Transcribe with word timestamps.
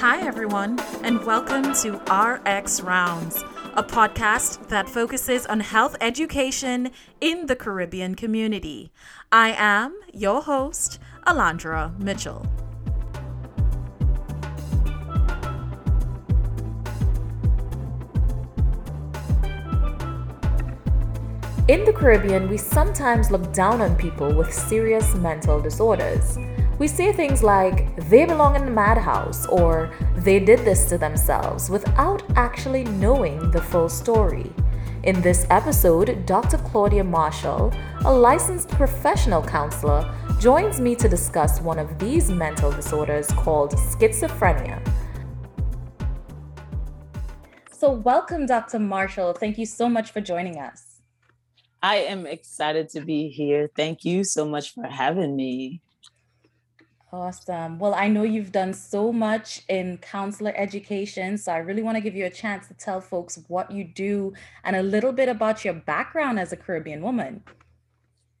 Hi, 0.00 0.20
everyone, 0.26 0.78
and 1.02 1.24
welcome 1.24 1.72
to 1.76 1.94
RX 2.12 2.82
Rounds, 2.82 3.42
a 3.72 3.82
podcast 3.82 4.68
that 4.68 4.90
focuses 4.90 5.46
on 5.46 5.60
health 5.60 5.96
education 6.02 6.90
in 7.22 7.46
the 7.46 7.56
Caribbean 7.56 8.14
community. 8.14 8.92
I 9.32 9.54
am 9.56 9.98
your 10.12 10.42
host, 10.42 10.98
Alondra 11.26 11.98
Mitchell. 11.98 12.46
In 21.68 21.86
the 21.86 21.92
Caribbean, 21.96 22.50
we 22.50 22.58
sometimes 22.58 23.30
look 23.30 23.50
down 23.54 23.80
on 23.80 23.96
people 23.96 24.30
with 24.34 24.52
serious 24.52 25.14
mental 25.14 25.58
disorders. 25.58 26.36
We 26.78 26.88
say 26.88 27.10
things 27.10 27.42
like, 27.42 27.96
they 28.10 28.26
belong 28.26 28.54
in 28.54 28.66
the 28.66 28.70
madhouse, 28.70 29.46
or 29.46 29.90
they 30.16 30.38
did 30.38 30.58
this 30.58 30.84
to 30.90 30.98
themselves, 30.98 31.70
without 31.70 32.22
actually 32.36 32.84
knowing 32.84 33.50
the 33.50 33.62
full 33.62 33.88
story. 33.88 34.52
In 35.04 35.22
this 35.22 35.46
episode, 35.48 36.26
Dr. 36.26 36.58
Claudia 36.58 37.02
Marshall, 37.02 37.72
a 38.04 38.12
licensed 38.12 38.68
professional 38.68 39.42
counselor, 39.42 40.04
joins 40.38 40.78
me 40.78 40.94
to 40.96 41.08
discuss 41.08 41.62
one 41.62 41.78
of 41.78 41.98
these 41.98 42.30
mental 42.30 42.70
disorders 42.70 43.28
called 43.28 43.72
schizophrenia. 43.72 44.78
So, 47.70 47.90
welcome, 47.90 48.44
Dr. 48.44 48.80
Marshall. 48.80 49.32
Thank 49.32 49.56
you 49.56 49.64
so 49.64 49.88
much 49.88 50.10
for 50.10 50.20
joining 50.20 50.58
us. 50.58 51.00
I 51.82 51.96
am 51.96 52.26
excited 52.26 52.90
to 52.90 53.00
be 53.00 53.28
here. 53.28 53.70
Thank 53.74 54.04
you 54.04 54.24
so 54.24 54.44
much 54.44 54.74
for 54.74 54.84
having 54.84 55.36
me. 55.36 55.80
Awesome. 57.16 57.78
Well, 57.78 57.94
I 57.94 58.08
know 58.08 58.24
you've 58.24 58.52
done 58.52 58.74
so 58.74 59.10
much 59.10 59.62
in 59.70 59.96
counselor 59.98 60.52
education, 60.54 61.38
so 61.38 61.50
I 61.50 61.58
really 61.58 61.82
want 61.82 61.96
to 61.96 62.02
give 62.02 62.14
you 62.14 62.26
a 62.26 62.30
chance 62.30 62.68
to 62.68 62.74
tell 62.74 63.00
folks 63.00 63.38
what 63.48 63.70
you 63.70 63.84
do 63.84 64.34
and 64.64 64.76
a 64.76 64.82
little 64.82 65.12
bit 65.12 65.30
about 65.30 65.64
your 65.64 65.72
background 65.72 66.38
as 66.38 66.52
a 66.52 66.58
Caribbean 66.58 67.00
woman. 67.00 67.42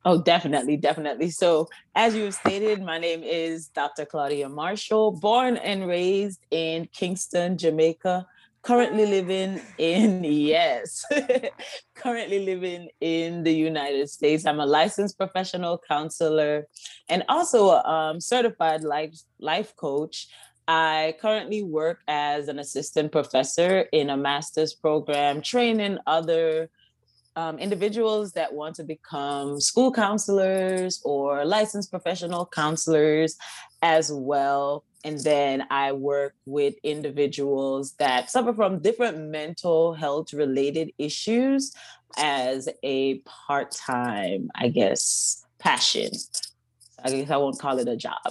Oh, 0.04 0.20
definitely, 0.20 0.76
definitely. 0.76 1.30
So, 1.30 1.68
as 1.94 2.14
you 2.14 2.24
have 2.24 2.34
stated, 2.34 2.82
my 2.82 2.98
name 2.98 3.22
is 3.22 3.68
Dr. 3.68 4.04
Claudia 4.04 4.50
Marshall, 4.50 5.12
born 5.12 5.56
and 5.56 5.88
raised 5.88 6.44
in 6.50 6.86
Kingston, 6.92 7.56
Jamaica 7.56 8.26
currently 8.66 9.06
living 9.06 9.60
in 9.78 10.24
yes 10.52 11.04
currently 11.94 12.44
living 12.44 12.88
in 13.00 13.44
the 13.44 13.54
united 13.54 14.10
states. 14.10 14.44
I'm 14.44 14.58
a 14.58 14.66
licensed 14.66 15.16
professional 15.16 15.78
counselor 15.78 16.66
and 17.08 17.22
also 17.28 17.70
a 17.70 17.84
um, 17.84 18.20
certified 18.20 18.82
life 18.82 19.14
life 19.38 19.76
coach. 19.76 20.26
I 20.66 21.14
currently 21.20 21.62
work 21.62 22.00
as 22.08 22.48
an 22.48 22.58
assistant 22.58 23.12
professor 23.12 23.86
in 23.92 24.10
a 24.10 24.16
master's 24.16 24.74
program 24.74 25.42
training 25.42 25.98
other 26.04 26.68
um, 27.36 27.60
individuals 27.60 28.32
that 28.32 28.52
want 28.52 28.74
to 28.76 28.82
become 28.82 29.60
school 29.60 29.92
counselors 29.92 31.00
or 31.04 31.44
licensed 31.44 31.92
professional 31.92 32.44
counselors 32.46 33.36
as 33.82 34.10
well 34.10 34.82
and 35.06 35.20
then 35.20 35.64
I 35.70 35.92
work 35.92 36.34
with 36.46 36.74
individuals 36.82 37.92
that 38.00 38.28
suffer 38.28 38.52
from 38.52 38.80
different 38.80 39.18
mental 39.18 39.94
health 39.94 40.32
related 40.32 40.90
issues 40.98 41.72
as 42.18 42.68
a 42.82 43.20
part 43.20 43.70
time, 43.70 44.50
I 44.56 44.66
guess, 44.66 45.46
passion. 45.60 46.10
I 47.04 47.10
guess 47.10 47.30
I 47.30 47.36
won't 47.36 47.56
call 47.56 47.78
it 47.78 47.86
a 47.86 47.96
job. 47.96 48.16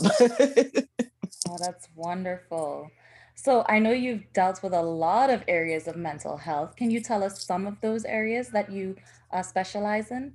oh, 1.49 1.57
that's 1.61 1.87
wonderful. 1.95 2.91
So 3.35 3.63
I 3.69 3.79
know 3.79 3.91
you've 3.91 4.25
dealt 4.33 4.61
with 4.61 4.73
a 4.73 4.81
lot 4.81 5.29
of 5.29 5.45
areas 5.47 5.87
of 5.87 5.95
mental 5.95 6.35
health. 6.35 6.75
Can 6.75 6.91
you 6.91 6.99
tell 6.99 7.23
us 7.23 7.45
some 7.45 7.67
of 7.67 7.79
those 7.79 8.03
areas 8.03 8.49
that 8.49 8.69
you 8.69 8.97
uh, 9.31 9.43
specialize 9.43 10.11
in? 10.11 10.33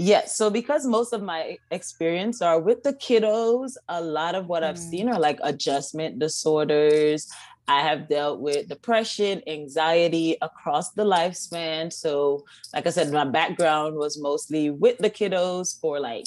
Yes. 0.00 0.36
So 0.36 0.48
because 0.48 0.86
most 0.86 1.12
of 1.12 1.22
my 1.22 1.58
experience 1.72 2.40
are 2.40 2.60
with 2.60 2.84
the 2.84 2.92
kiddos, 2.92 3.72
a 3.88 4.00
lot 4.00 4.36
of 4.36 4.46
what 4.46 4.62
mm. 4.62 4.68
I've 4.68 4.78
seen 4.78 5.08
are 5.08 5.18
like 5.18 5.40
adjustment 5.42 6.20
disorders. 6.20 7.28
I 7.66 7.80
have 7.80 8.08
dealt 8.08 8.38
with 8.38 8.68
depression, 8.68 9.42
anxiety 9.48 10.36
across 10.40 10.92
the 10.92 11.02
lifespan. 11.02 11.92
So, 11.92 12.44
like 12.72 12.86
I 12.86 12.90
said, 12.90 13.12
my 13.12 13.24
background 13.24 13.96
was 13.96 14.18
mostly 14.18 14.70
with 14.70 14.98
the 14.98 15.10
kiddos 15.10 15.78
for 15.80 15.98
like 15.98 16.26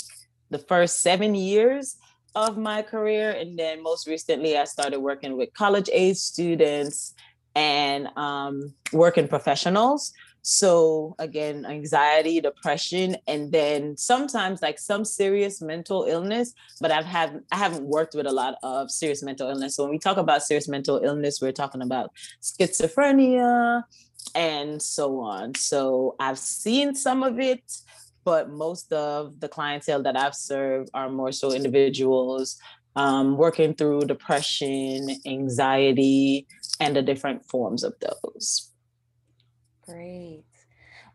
the 0.49 0.59
first 0.59 0.99
seven 0.99 1.33
years 1.33 1.95
of 2.35 2.57
my 2.57 2.81
career. 2.81 3.31
And 3.31 3.57
then 3.57 3.81
most 3.81 4.05
recently, 4.05 4.57
I 4.57 4.65
started 4.65 4.99
working 4.99 5.37
with 5.37 5.53
college 5.53 5.89
age 5.93 6.17
students 6.17 7.13
and 7.55 8.07
um, 8.17 8.73
working 8.91 9.29
professionals. 9.29 10.11
So 10.41 11.15
again, 11.19 11.65
anxiety, 11.65 12.41
depression, 12.41 13.17
and 13.27 13.51
then 13.51 13.95
sometimes 13.97 14.61
like 14.61 14.79
some 14.79 15.05
serious 15.05 15.61
mental 15.61 16.05
illness. 16.07 16.53
But 16.79 16.91
I've 16.91 17.05
had 17.05 17.41
I 17.51 17.57
haven't 17.57 17.83
worked 17.83 18.15
with 18.15 18.25
a 18.25 18.31
lot 18.31 18.55
of 18.63 18.89
serious 18.89 19.21
mental 19.21 19.49
illness. 19.49 19.75
So 19.75 19.83
when 19.83 19.91
we 19.91 19.99
talk 19.99 20.17
about 20.17 20.43
serious 20.43 20.67
mental 20.67 20.99
illness, 21.03 21.41
we're 21.41 21.51
talking 21.51 21.81
about 21.81 22.11
schizophrenia 22.41 23.83
and 24.35 24.81
so 24.81 25.19
on. 25.19 25.55
So 25.55 26.15
I've 26.19 26.39
seen 26.39 26.95
some 26.95 27.23
of 27.23 27.39
it, 27.39 27.63
but 28.23 28.49
most 28.49 28.91
of 28.93 29.39
the 29.39 29.47
clientele 29.47 30.03
that 30.03 30.17
I've 30.17 30.35
served 30.35 30.89
are 30.93 31.09
more 31.09 31.31
so 31.31 31.51
individuals 31.51 32.57
um, 32.95 33.37
working 33.37 33.73
through 33.73 34.01
depression, 34.01 35.09
anxiety, 35.25 36.47
and 36.79 36.95
the 36.95 37.01
different 37.01 37.45
forms 37.45 37.83
of 37.83 37.93
those. 38.01 38.70
Great. 39.91 40.45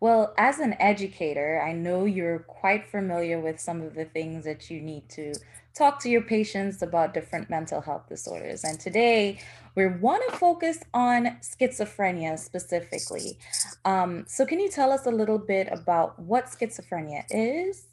Well, 0.00 0.34
as 0.37 0.59
an 0.59 0.76
educator, 0.78 1.62
I 1.62 1.72
know 1.72 2.04
you're 2.04 2.41
quite 2.41 2.87
familiar 2.87 3.41
with 3.41 3.59
some 3.59 3.81
of 3.81 3.94
the 3.94 4.04
things 4.04 4.44
that 4.44 4.70
you 4.70 4.81
need 4.81 5.09
to 5.10 5.32
talk 5.75 6.00
to 6.00 6.10
your 6.10 6.22
patients 6.22 6.82
about 6.82 7.15
different 7.15 7.48
mental 7.48 7.81
health 7.81 8.06
disorders. 8.09 8.65
And 8.65 8.78
today 8.78 9.41
we 9.75 9.86
want 9.86 10.22
to 10.28 10.36
focus 10.36 10.78
on 10.92 11.38
schizophrenia 11.41 12.38
specifically. 12.38 13.38
Um, 13.86 14.25
so, 14.28 14.44
can 14.44 14.60
you 14.60 14.69
tell 14.69 14.92
us 14.92 15.06
a 15.06 15.10
little 15.10 15.38
bit 15.38 15.69
about 15.70 16.19
what 16.19 16.47
schizophrenia 16.47 17.25
is? 17.31 17.86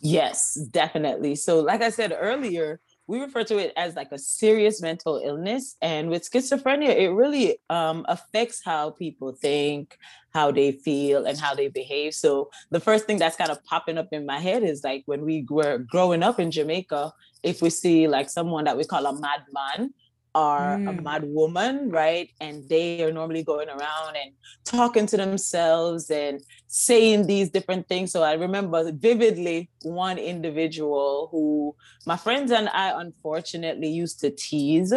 Yes, 0.00 0.54
definitely. 0.70 1.36
So, 1.36 1.60
like 1.60 1.82
I 1.82 1.90
said 1.90 2.16
earlier, 2.18 2.80
we 3.06 3.20
refer 3.20 3.44
to 3.44 3.58
it 3.58 3.72
as 3.76 3.94
like 3.94 4.10
a 4.12 4.18
serious 4.18 4.82
mental 4.82 5.20
illness 5.24 5.76
and 5.80 6.10
with 6.10 6.28
schizophrenia 6.28 6.88
it 6.88 7.10
really 7.10 7.58
um, 7.70 8.04
affects 8.08 8.62
how 8.64 8.90
people 8.90 9.32
think 9.32 9.96
how 10.36 10.50
they 10.50 10.70
feel 10.70 11.24
and 11.24 11.38
how 11.38 11.54
they 11.54 11.68
behave. 11.68 12.12
So 12.12 12.50
the 12.70 12.78
first 12.78 13.06
thing 13.06 13.18
that's 13.18 13.36
kind 13.36 13.50
of 13.50 13.64
popping 13.64 13.96
up 13.96 14.08
in 14.12 14.26
my 14.26 14.38
head 14.38 14.62
is 14.62 14.84
like 14.84 15.02
when 15.06 15.22
we 15.24 15.46
were 15.48 15.78
growing 15.78 16.22
up 16.22 16.38
in 16.38 16.50
jamaica 16.50 17.10
if 17.42 17.62
we 17.62 17.70
see 17.70 18.06
like 18.06 18.28
someone 18.28 18.64
that 18.64 18.76
we 18.76 18.84
call 18.84 19.06
a 19.06 19.12
madman 19.18 19.94
are 20.36 20.76
mm. 20.76 20.86
a 20.86 21.02
mad 21.02 21.24
woman, 21.24 21.88
right? 21.88 22.30
And 22.42 22.68
they 22.68 23.02
are 23.02 23.10
normally 23.10 23.42
going 23.42 23.70
around 23.70 24.16
and 24.22 24.32
talking 24.64 25.06
to 25.06 25.16
themselves 25.16 26.10
and 26.10 26.42
saying 26.66 27.26
these 27.26 27.48
different 27.48 27.88
things. 27.88 28.12
So 28.12 28.22
I 28.22 28.34
remember 28.34 28.92
vividly 28.92 29.70
one 29.82 30.18
individual 30.18 31.28
who 31.32 31.74
my 32.04 32.18
friends 32.18 32.52
and 32.52 32.68
I 32.68 33.00
unfortunately 33.00 33.88
used 33.88 34.20
to 34.20 34.30
tease. 34.30 34.92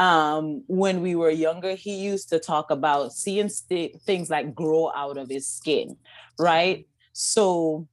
Um, 0.00 0.64
when 0.66 1.02
we 1.02 1.14
were 1.14 1.30
younger, 1.30 1.74
he 1.76 1.94
used 1.94 2.28
to 2.30 2.40
talk 2.40 2.72
about 2.72 3.12
seeing 3.12 3.48
st- 3.48 4.00
things 4.02 4.28
like 4.28 4.54
grow 4.54 4.90
out 4.96 5.18
of 5.18 5.28
his 5.28 5.46
skin, 5.46 5.96
right? 6.36 6.88
So 7.12 7.86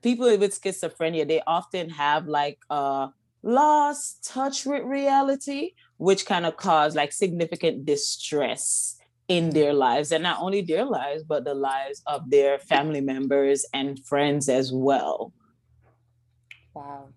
people 0.00 0.26
with 0.38 0.58
schizophrenia, 0.58 1.28
they 1.28 1.42
often 1.46 1.90
have 1.90 2.26
like 2.26 2.58
a 2.70 3.10
lost 3.42 4.24
touch 4.24 4.64
with 4.64 4.82
reality 4.84 5.72
which 6.02 6.26
kind 6.26 6.44
of 6.44 6.56
cause 6.56 6.96
like 6.96 7.12
significant 7.12 7.84
distress 7.84 8.96
in 9.28 9.50
their 9.50 9.72
lives 9.72 10.10
and 10.10 10.22
not 10.22 10.42
only 10.42 10.60
their 10.60 10.84
lives 10.84 11.22
but 11.22 11.44
the 11.44 11.54
lives 11.54 12.02
of 12.06 12.28
their 12.28 12.58
family 12.58 13.00
members 13.00 13.64
and 13.72 14.04
friends 14.04 14.48
as 14.48 14.72
well. 14.72 15.32
Wow. 16.74 17.08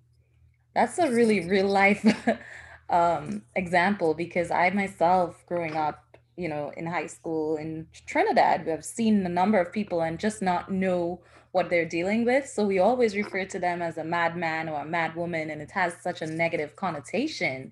That's 0.75 0.99
a 0.99 1.09
really 1.09 1.47
real 1.47 1.67
life 1.67 2.05
um, 2.89 3.41
example 3.55 4.13
because 4.13 4.51
i 4.51 4.69
myself 4.69 5.43
growing 5.47 5.75
up 5.75 6.17
you 6.37 6.47
know 6.47 6.71
in 6.77 6.85
high 6.85 7.07
school 7.07 7.57
in 7.57 7.87
trinidad 8.05 8.65
we 8.65 8.71
have 8.71 8.85
seen 8.85 9.25
a 9.25 9.29
number 9.29 9.59
of 9.59 9.71
people 9.71 10.01
and 10.01 10.19
just 10.19 10.41
not 10.41 10.71
know 10.71 11.19
what 11.51 11.69
they're 11.69 11.87
dealing 11.97 12.25
with 12.25 12.47
so 12.47 12.63
we 12.65 12.77
always 12.77 13.15
refer 13.15 13.45
to 13.45 13.57
them 13.57 13.81
as 13.81 13.97
a 13.97 14.03
madman 14.03 14.69
or 14.69 14.81
a 14.81 14.85
madwoman 14.85 15.51
and 15.51 15.61
it 15.61 15.71
has 15.71 15.93
such 16.03 16.21
a 16.21 16.27
negative 16.27 16.75
connotation 16.75 17.71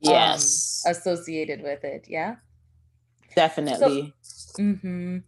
yes 0.00 0.82
um, 0.86 0.92
associated 0.92 1.62
with 1.62 1.84
it 1.84 2.06
yeah 2.08 2.36
definitely 3.34 4.14
so, 4.22 4.62
mm-hmm. 4.62 5.18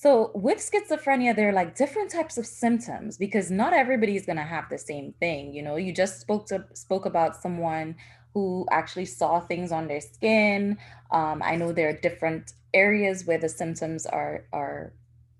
So 0.00 0.30
with 0.32 0.58
schizophrenia, 0.58 1.34
there 1.34 1.48
are 1.48 1.52
like 1.52 1.74
different 1.74 2.08
types 2.08 2.38
of 2.38 2.46
symptoms 2.46 3.18
because 3.18 3.50
not 3.50 3.72
everybody's 3.72 4.24
gonna 4.24 4.44
have 4.44 4.68
the 4.70 4.78
same 4.78 5.12
thing. 5.18 5.52
You 5.52 5.60
know, 5.60 5.74
you 5.74 5.92
just 5.92 6.20
spoke 6.20 6.46
to 6.46 6.64
spoke 6.74 7.04
about 7.04 7.42
someone 7.42 7.96
who 8.32 8.64
actually 8.70 9.06
saw 9.06 9.40
things 9.40 9.72
on 9.72 9.88
their 9.88 10.00
skin. 10.00 10.78
Um, 11.10 11.42
I 11.44 11.56
know 11.56 11.72
there 11.72 11.88
are 11.88 11.98
different 12.00 12.52
areas 12.72 13.26
where 13.26 13.38
the 13.38 13.48
symptoms 13.48 14.06
are 14.06 14.44
are 14.52 14.92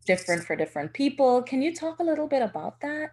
different 0.07 0.43
for 0.43 0.57
different 0.57 0.93
people. 0.93 1.43
Can 1.43 1.63
you 1.63 1.73
talk 1.73 2.01
a 2.01 2.03
little 2.03 2.27
bit 2.27 2.43
about 2.43 2.81
that? 2.81 3.11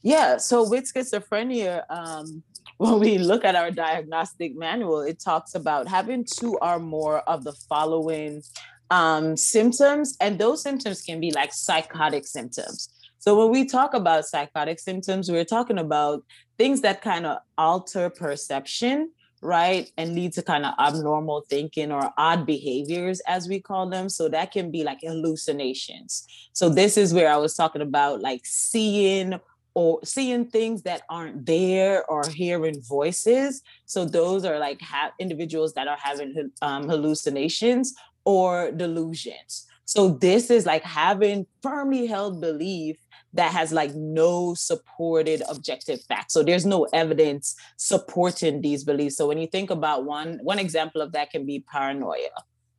Yeah. 0.00 0.38
So 0.38 0.66
with 0.66 0.90
schizophrenia, 0.90 1.84
um, 1.90 2.42
when 2.78 2.98
we 2.98 3.18
look 3.18 3.44
at 3.44 3.56
our 3.56 3.70
diagnostic 3.70 4.56
manual, 4.56 5.00
it 5.00 5.20
talks 5.20 5.54
about 5.54 5.88
having 5.88 6.24
two 6.24 6.56
or 6.62 6.78
more 6.78 7.20
of 7.28 7.44
the 7.44 7.52
following 7.52 8.42
um, 8.90 9.36
symptoms, 9.36 10.16
and 10.20 10.38
those 10.38 10.62
symptoms 10.62 11.02
can 11.02 11.20
be 11.20 11.30
like 11.30 11.52
psychotic 11.52 12.26
symptoms. 12.26 12.88
So 13.18 13.38
when 13.38 13.50
we 13.52 13.66
talk 13.66 13.92
about 13.92 14.24
psychotic 14.24 14.80
symptoms, 14.80 15.30
we're 15.30 15.44
talking 15.44 15.78
about 15.78 16.24
things 16.56 16.80
that 16.80 17.02
kind 17.02 17.26
of 17.26 17.38
alter 17.58 18.08
perception, 18.08 19.10
right? 19.42 19.90
And 19.98 20.14
lead 20.14 20.32
to 20.32 20.42
kind 20.42 20.64
of 20.64 20.72
abnormal 20.78 21.44
thinking 21.48 21.92
or 21.92 22.12
odd 22.16 22.46
behaviors, 22.46 23.20
as 23.26 23.46
we 23.46 23.60
call 23.60 23.90
them. 23.90 24.08
So 24.08 24.30
that 24.30 24.52
can 24.52 24.70
be 24.70 24.84
like 24.84 25.00
hallucinations. 25.02 26.26
So 26.54 26.70
this 26.70 26.96
is 26.96 27.12
where 27.12 27.30
I 27.30 27.36
was 27.36 27.54
talking 27.54 27.82
about 27.82 28.22
like 28.22 28.40
seeing 28.44 29.38
or 29.74 30.00
seeing 30.04 30.46
things 30.46 30.82
that 30.82 31.02
aren't 31.08 31.46
there 31.46 32.04
or 32.10 32.28
hearing 32.28 32.80
voices. 32.82 33.62
So 33.86 34.04
those 34.04 34.44
are 34.44 34.58
like 34.58 34.80
ha- 34.80 35.12
individuals 35.18 35.74
that 35.74 35.88
are 35.88 35.98
having 36.00 36.50
um, 36.62 36.88
hallucinations 36.88 37.94
or 38.24 38.72
delusions. 38.72 39.66
So 39.84 40.10
this 40.10 40.50
is 40.50 40.66
like 40.66 40.84
having 40.84 41.46
firmly 41.62 42.06
held 42.06 42.40
belief 42.40 42.96
that 43.32 43.52
has 43.52 43.72
like 43.72 43.94
no 43.94 44.54
supported 44.54 45.42
objective 45.48 46.00
facts. 46.02 46.34
So 46.34 46.42
there's 46.42 46.66
no 46.66 46.86
evidence 46.92 47.54
supporting 47.76 48.60
these 48.60 48.84
beliefs. 48.84 49.16
So 49.16 49.26
when 49.26 49.38
you 49.38 49.46
think 49.46 49.70
about 49.70 50.04
one 50.04 50.38
one 50.42 50.58
example 50.58 51.00
of 51.00 51.12
that 51.12 51.30
can 51.30 51.46
be 51.46 51.64
paranoia, 51.72 52.30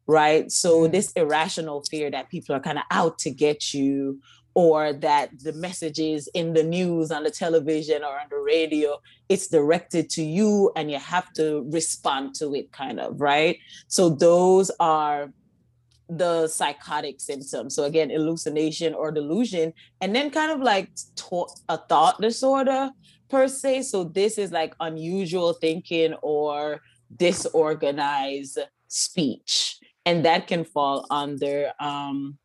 right? 0.07 0.51
So 0.51 0.81
mm. 0.81 0.91
this 0.91 1.11
irrational 1.13 1.83
fear 1.89 2.11
that 2.11 2.29
people 2.29 2.55
are 2.55 2.59
kind 2.59 2.77
of 2.77 2.83
out 2.91 3.19
to 3.19 3.31
get 3.31 3.73
you 3.73 4.21
or 4.53 4.93
that 4.93 5.29
the 5.43 5.53
messages 5.53 6.27
in 6.33 6.53
the 6.53 6.63
news 6.63 7.11
on 7.11 7.23
the 7.23 7.31
television 7.31 8.03
or 8.03 8.19
on 8.19 8.27
the 8.29 8.37
radio 8.37 8.99
it's 9.29 9.47
directed 9.47 10.09
to 10.09 10.23
you 10.23 10.71
and 10.75 10.91
you 10.91 10.99
have 10.99 11.31
to 11.33 11.65
respond 11.71 12.35
to 12.35 12.53
it 12.53 12.71
kind 12.71 12.99
of 12.99 13.19
right 13.21 13.57
so 13.87 14.09
those 14.09 14.69
are 14.79 15.31
the 16.17 16.47
psychotic 16.47 17.21
symptoms. 17.21 17.75
So 17.75 17.85
again, 17.85 18.09
hallucination 18.09 18.93
or 18.93 19.11
delusion, 19.11 19.73
and 20.01 20.15
then 20.15 20.29
kind 20.29 20.51
of 20.51 20.59
like 20.59 20.89
a 21.69 21.77
thought 21.77 22.21
disorder 22.21 22.91
per 23.29 23.47
se. 23.47 23.83
So 23.83 24.03
this 24.03 24.37
is 24.37 24.51
like 24.51 24.75
unusual 24.79 25.53
thinking 25.53 26.13
or 26.21 26.81
disorganized 27.15 28.59
speech, 28.87 29.77
and 30.05 30.25
that 30.25 30.47
can 30.47 30.65
fall 30.65 31.07
under 31.09 31.71
um, 31.79 32.37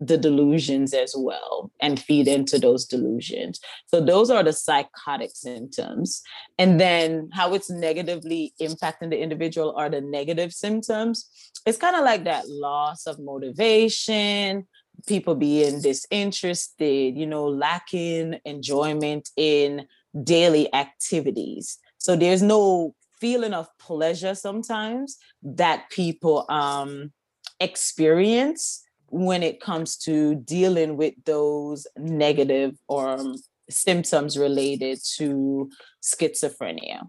the 0.00 0.16
delusions 0.16 0.94
as 0.94 1.14
well 1.16 1.70
and 1.80 2.00
feed 2.00 2.26
into 2.26 2.58
those 2.58 2.86
delusions. 2.86 3.60
So 3.86 4.00
those 4.00 4.30
are 4.30 4.42
the 4.42 4.52
psychotic 4.52 5.30
symptoms. 5.34 6.22
And 6.58 6.80
then 6.80 7.28
how 7.32 7.54
it's 7.54 7.70
negatively 7.70 8.54
impacting 8.60 9.10
the 9.10 9.20
individual 9.20 9.74
are 9.76 9.90
the 9.90 10.00
negative 10.00 10.52
symptoms. 10.52 11.28
It's 11.66 11.78
kind 11.78 11.96
of 11.96 12.04
like 12.04 12.24
that 12.24 12.48
loss 12.48 13.06
of 13.06 13.18
motivation, 13.18 14.66
people 15.06 15.34
being 15.34 15.80
disinterested, 15.80 17.16
you 17.16 17.26
know, 17.26 17.46
lacking 17.46 18.40
enjoyment 18.44 19.28
in 19.36 19.86
daily 20.24 20.72
activities. 20.74 21.78
So 21.98 22.16
there's 22.16 22.42
no 22.42 22.94
feeling 23.20 23.52
of 23.52 23.68
pleasure 23.78 24.34
sometimes 24.34 25.18
that 25.42 25.90
people 25.90 26.46
um 26.48 27.12
experience 27.60 28.82
when 29.10 29.42
it 29.42 29.60
comes 29.60 29.96
to 29.96 30.36
dealing 30.36 30.96
with 30.96 31.14
those 31.24 31.86
negative 31.96 32.76
or 32.88 33.08
um, 33.08 33.34
symptoms 33.68 34.38
related 34.38 34.98
to 35.16 35.68
schizophrenia 36.02 37.02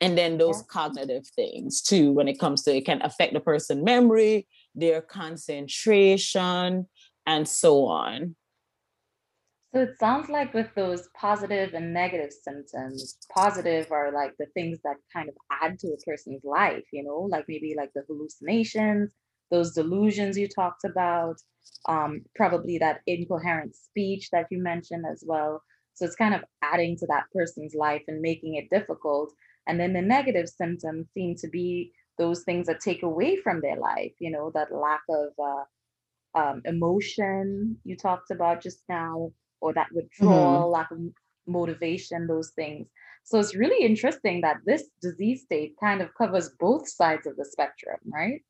and 0.00 0.18
then 0.18 0.36
those 0.36 0.58
yeah. 0.58 0.64
cognitive 0.68 1.26
things 1.34 1.80
too 1.80 2.12
when 2.12 2.28
it 2.28 2.38
comes 2.38 2.62
to 2.62 2.74
it 2.74 2.84
can 2.84 3.00
affect 3.02 3.32
the 3.32 3.40
person 3.40 3.84
memory 3.84 4.46
their 4.74 5.00
concentration 5.00 6.86
and 7.26 7.48
so 7.48 7.86
on 7.86 8.36
so 9.74 9.80
it 9.80 9.98
sounds 9.98 10.28
like 10.28 10.54
with 10.54 10.68
those 10.76 11.08
positive 11.16 11.74
and 11.74 11.92
negative 11.92 12.32
symptoms 12.32 13.16
positive 13.34 13.90
are 13.90 14.12
like 14.12 14.32
the 14.38 14.46
things 14.54 14.78
that 14.84 14.96
kind 15.12 15.28
of 15.28 15.34
add 15.62 15.78
to 15.78 15.88
a 15.88 15.96
person's 16.06 16.44
life 16.44 16.84
you 16.92 17.02
know 17.02 17.28
like 17.30 17.44
maybe 17.48 17.74
like 17.76 17.90
the 17.94 18.02
hallucinations 18.08 19.12
those 19.54 19.72
delusions 19.72 20.36
you 20.36 20.48
talked 20.48 20.84
about, 20.84 21.36
um, 21.88 22.22
probably 22.34 22.76
that 22.78 23.00
incoherent 23.06 23.72
speech 23.76 24.24
that 24.32 24.46
you 24.50 24.60
mentioned 24.60 25.04
as 25.10 25.22
well. 25.24 25.62
So 25.94 26.04
it's 26.04 26.16
kind 26.16 26.34
of 26.34 26.42
adding 26.62 26.96
to 26.98 27.06
that 27.06 27.26
person's 27.32 27.74
life 27.74 28.02
and 28.08 28.20
making 28.20 28.56
it 28.56 28.74
difficult. 28.76 29.32
And 29.68 29.78
then 29.78 29.92
the 29.92 30.02
negative 30.02 30.48
symptoms 30.48 31.06
seem 31.14 31.36
to 31.36 31.48
be 31.48 31.92
those 32.18 32.42
things 32.42 32.66
that 32.66 32.80
take 32.80 33.02
away 33.04 33.36
from 33.36 33.60
their 33.60 33.76
life, 33.76 34.14
you 34.18 34.30
know, 34.30 34.50
that 34.54 34.74
lack 34.74 35.02
of 35.08 35.28
uh, 35.50 36.40
um, 36.40 36.62
emotion 36.64 37.76
you 37.84 37.96
talked 37.96 38.30
about 38.32 38.60
just 38.60 38.80
now, 38.88 39.30
or 39.60 39.72
that 39.74 39.92
withdrawal, 39.92 40.62
mm-hmm. 40.62 40.72
lack 40.72 40.90
of 40.90 40.98
motivation, 41.46 42.26
those 42.26 42.50
things. 42.56 42.88
So 43.22 43.38
it's 43.38 43.54
really 43.54 43.84
interesting 43.84 44.40
that 44.40 44.58
this 44.66 44.84
disease 45.00 45.42
state 45.42 45.74
kind 45.80 46.00
of 46.02 46.14
covers 46.20 46.50
both 46.58 46.88
sides 46.88 47.26
of 47.26 47.36
the 47.36 47.44
spectrum, 47.44 48.00
right? 48.12 48.42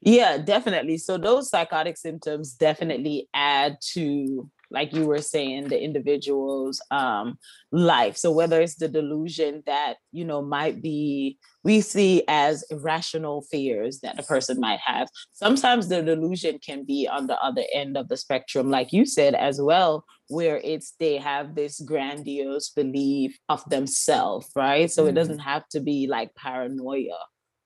Yeah, 0.00 0.38
definitely. 0.38 0.98
So 0.98 1.18
those 1.18 1.50
psychotic 1.50 1.96
symptoms 1.96 2.52
definitely 2.52 3.28
add 3.34 3.78
to 3.94 4.50
like 4.70 4.92
you 4.92 5.06
were 5.06 5.22
saying 5.22 5.68
the 5.68 5.80
individual's 5.82 6.80
um 6.90 7.38
life. 7.72 8.16
So 8.16 8.30
whether 8.32 8.60
it's 8.60 8.76
the 8.76 8.88
delusion 8.88 9.62
that 9.66 9.94
you 10.12 10.24
know 10.24 10.42
might 10.42 10.82
be 10.82 11.38
we 11.64 11.80
see 11.80 12.22
as 12.28 12.64
irrational 12.70 13.42
fears 13.42 14.00
that 14.00 14.18
a 14.18 14.22
person 14.22 14.60
might 14.60 14.80
have. 14.80 15.08
Sometimes 15.32 15.88
the 15.88 16.02
delusion 16.02 16.58
can 16.64 16.84
be 16.84 17.08
on 17.08 17.26
the 17.26 17.38
other 17.40 17.64
end 17.72 17.96
of 17.96 18.08
the 18.08 18.16
spectrum 18.16 18.70
like 18.70 18.92
you 18.92 19.06
said 19.06 19.34
as 19.34 19.60
well 19.60 20.04
where 20.28 20.60
it's 20.64 20.94
they 20.98 21.16
have 21.16 21.54
this 21.54 21.80
grandiose 21.80 22.70
belief 22.70 23.38
of 23.48 23.68
themselves 23.70 24.50
right? 24.54 24.90
So 24.90 25.02
mm-hmm. 25.02 25.10
it 25.10 25.14
doesn't 25.14 25.40
have 25.40 25.68
to 25.70 25.80
be 25.80 26.06
like 26.06 26.34
paranoia 26.34 27.18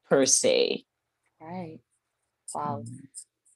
per 0.09 0.27
se. 0.27 0.85
Right 1.41 1.81
Wow. 2.55 2.83
Mm-hmm. 2.85 3.05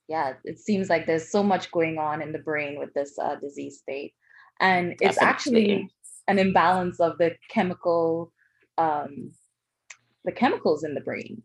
Yeah, 0.09 0.35
it 0.45 0.59
seems 0.59 0.91
like 0.91 1.07
there's 1.07 1.31
so 1.31 1.43
much 1.43 1.71
going 1.71 1.99
on 1.99 2.21
in 2.21 2.33
the 2.33 2.39
brain 2.39 2.79
with 2.79 2.93
this 2.95 3.19
uh, 3.19 3.37
disease 3.37 3.79
state. 3.79 4.13
And 4.61 4.93
it's 5.01 5.17
Definitely. 5.17 5.27
actually 5.27 5.89
an 6.29 6.39
imbalance 6.39 7.01
of 7.01 7.17
the 7.19 7.35
chemical, 7.49 8.33
um, 8.77 9.33
the 10.25 10.33
chemicals 10.33 10.85
in 10.85 10.95
the 10.95 11.01
brain. 11.01 11.43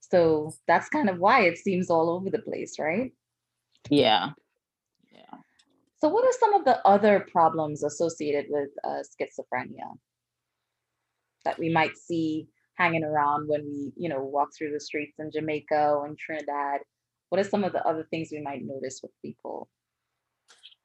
So 0.00 0.52
that's 0.68 0.88
kind 0.88 1.08
of 1.08 1.18
why 1.18 1.42
it 1.42 1.58
seems 1.58 1.90
all 1.90 2.10
over 2.10 2.30
the 2.30 2.40
place, 2.40 2.78
right? 2.78 3.12
Yeah. 3.88 4.30
Yeah. 5.10 5.38
So, 6.00 6.08
what 6.08 6.24
are 6.24 6.38
some 6.38 6.54
of 6.54 6.64
the 6.64 6.86
other 6.86 7.26
problems 7.32 7.82
associated 7.82 8.46
with 8.48 8.68
uh, 8.84 9.02
schizophrenia 9.02 9.96
that 11.44 11.58
we 11.58 11.70
might 11.70 11.96
see 11.96 12.48
hanging 12.76 13.04
around 13.04 13.48
when 13.48 13.64
we, 13.64 13.92
you 13.96 14.08
know, 14.08 14.22
walk 14.22 14.50
through 14.56 14.72
the 14.72 14.80
streets 14.80 15.18
in 15.18 15.30
Jamaica 15.30 16.02
and 16.04 16.18
Trinidad? 16.18 16.80
What 17.28 17.40
are 17.40 17.48
some 17.48 17.64
of 17.64 17.72
the 17.72 17.84
other 17.86 18.06
things 18.10 18.28
we 18.30 18.40
might 18.40 18.64
notice 18.64 19.00
with 19.02 19.12
people? 19.22 19.68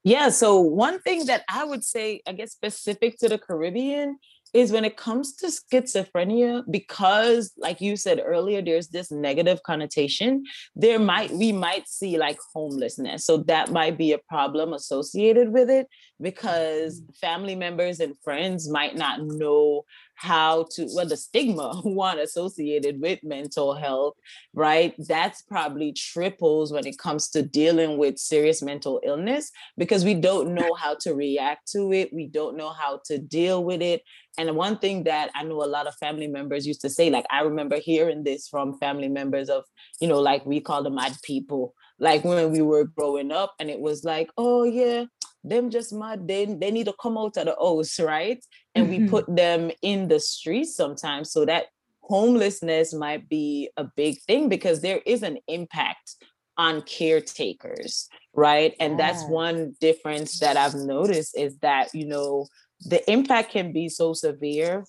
Yeah, 0.03 0.29
so 0.29 0.60
one 0.60 1.00
thing 1.01 1.25
that 1.25 1.43
I 1.50 1.65
would 1.65 1.84
say, 1.84 2.22
I 2.25 2.31
guess 2.31 2.51
specific 2.51 3.17
to 3.19 3.29
the 3.29 3.38
Caribbean, 3.38 4.17
is 4.53 4.72
when 4.72 4.86
it 4.86 4.98
comes 4.98 5.36
to 5.36 5.48
schizophrenia 5.48 6.63
because 6.72 7.51
like 7.58 7.81
you 7.81 7.96
said 7.96 8.22
earlier 8.24 8.62
there's 8.62 8.88
this 8.88 9.12
negative 9.12 9.62
connotation 9.63 10.43
there 10.75 11.00
might 11.00 11.31
we 11.31 11.51
might 11.51 11.88
see 11.88 12.17
like 12.17 12.39
homelessness 12.53 13.25
so 13.25 13.38
that 13.38 13.72
might 13.72 13.98
be 13.98 14.12
a 14.12 14.17
problem 14.17 14.74
associated 14.74 15.51
with 15.51 15.69
it 15.69 15.88
because 16.22 17.01
mm. 17.01 17.15
family 17.17 17.55
members 17.55 18.00
and 18.00 18.15
friends 18.24 18.69
might 18.69 18.96
not 18.96 19.22
know 19.22 19.84
how 20.19 20.65
to 20.71 20.88
well 20.93 21.05
the 21.05 21.17
stigma 21.17 21.73
one 21.83 22.19
associated 22.19 22.99
with 23.01 23.19
mental 23.23 23.73
health 23.73 24.15
right? 24.53 24.93
That's 24.97 25.41
probably 25.43 25.93
triples 25.93 26.71
when 26.71 26.88
it 26.88 26.97
comes 26.97 27.29
to 27.29 27.41
dealing 27.41 27.97
with 27.97 28.17
serious 28.17 28.61
mental 28.61 28.99
illness 29.03 29.51
because 29.77 30.03
we 30.03 30.15
don't 30.15 30.53
know 30.53 30.73
how 30.73 30.95
to 31.01 31.13
react 31.13 31.71
to 31.71 31.93
it. 31.93 32.11
We 32.11 32.27
don't 32.27 32.57
know 32.57 32.71
how 32.71 33.01
to 33.05 33.17
deal 33.17 33.63
with 33.63 33.81
it. 33.81 34.01
And 34.38 34.55
one 34.55 34.77
thing 34.77 35.03
that 35.03 35.31
i 35.35 35.43
know 35.43 35.63
a 35.63 35.65
lot 35.65 35.88
of 35.88 35.95
family 35.95 36.27
members 36.27 36.65
used 36.65 36.81
to 36.81 36.89
say 36.89 37.09
like 37.09 37.25
i 37.29 37.41
remember 37.41 37.77
hearing 37.77 38.23
this 38.23 38.47
from 38.47 38.77
family 38.77 39.09
members 39.09 39.49
of 39.49 39.65
you 39.99 40.07
know 40.07 40.21
like 40.21 40.45
we 40.45 40.61
call 40.61 40.83
them 40.83 40.95
mad 40.95 41.15
people. 41.23 41.73
Like 42.01 42.23
when 42.23 42.51
we 42.51 42.61
were 42.61 42.85
growing 42.85 43.31
up 43.31 43.53
and 43.59 43.69
it 43.69 43.79
was 43.79 44.03
like 44.03 44.29
oh 44.38 44.63
yeah 44.63 45.05
them 45.43 45.69
just 45.69 45.93
mad. 45.93 46.27
They, 46.27 46.45
they 46.45 46.69
need 46.71 46.88
to 46.88 46.95
come 47.01 47.17
out 47.17 47.38
of 47.38 47.45
the 47.45 47.55
house 47.59 47.99
right 48.15 48.43
and 48.75 48.88
mm-hmm. 48.88 49.03
we 49.03 49.09
put 49.09 49.25
them 49.33 49.71
in 49.81 50.07
the 50.07 50.19
streets 50.19 50.75
sometimes 50.75 51.31
so 51.31 51.45
that 51.45 51.65
homelessness 52.01 52.93
might 52.93 53.29
be 53.29 53.69
a 53.77 53.83
big 53.83 54.19
thing 54.21 54.49
because 54.49 54.81
there 54.81 54.99
is 55.05 55.23
an 55.23 55.38
impact 55.47 56.15
on 56.57 56.81
caretakers 56.81 58.09
right 58.33 58.75
and 58.79 58.99
that's 58.99 59.23
one 59.25 59.73
difference 59.79 60.39
that 60.39 60.57
i've 60.57 60.75
noticed 60.75 61.38
is 61.38 61.57
that 61.59 61.89
you 61.93 62.05
know 62.05 62.45
the 62.81 63.09
impact 63.09 63.51
can 63.51 63.71
be 63.71 63.88
so 63.88 64.11
severe 64.13 64.83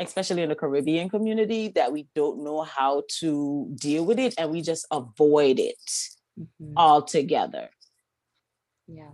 especially 0.00 0.42
in 0.42 0.48
the 0.48 0.54
caribbean 0.54 1.08
community 1.08 1.68
that 1.68 1.92
we 1.92 2.06
don't 2.14 2.42
know 2.42 2.62
how 2.62 3.02
to 3.08 3.72
deal 3.80 4.04
with 4.04 4.18
it 4.18 4.34
and 4.36 4.50
we 4.50 4.60
just 4.60 4.86
avoid 4.90 5.58
it 5.58 5.78
mm-hmm. 6.38 6.72
altogether 6.76 7.70
yeah 8.86 9.12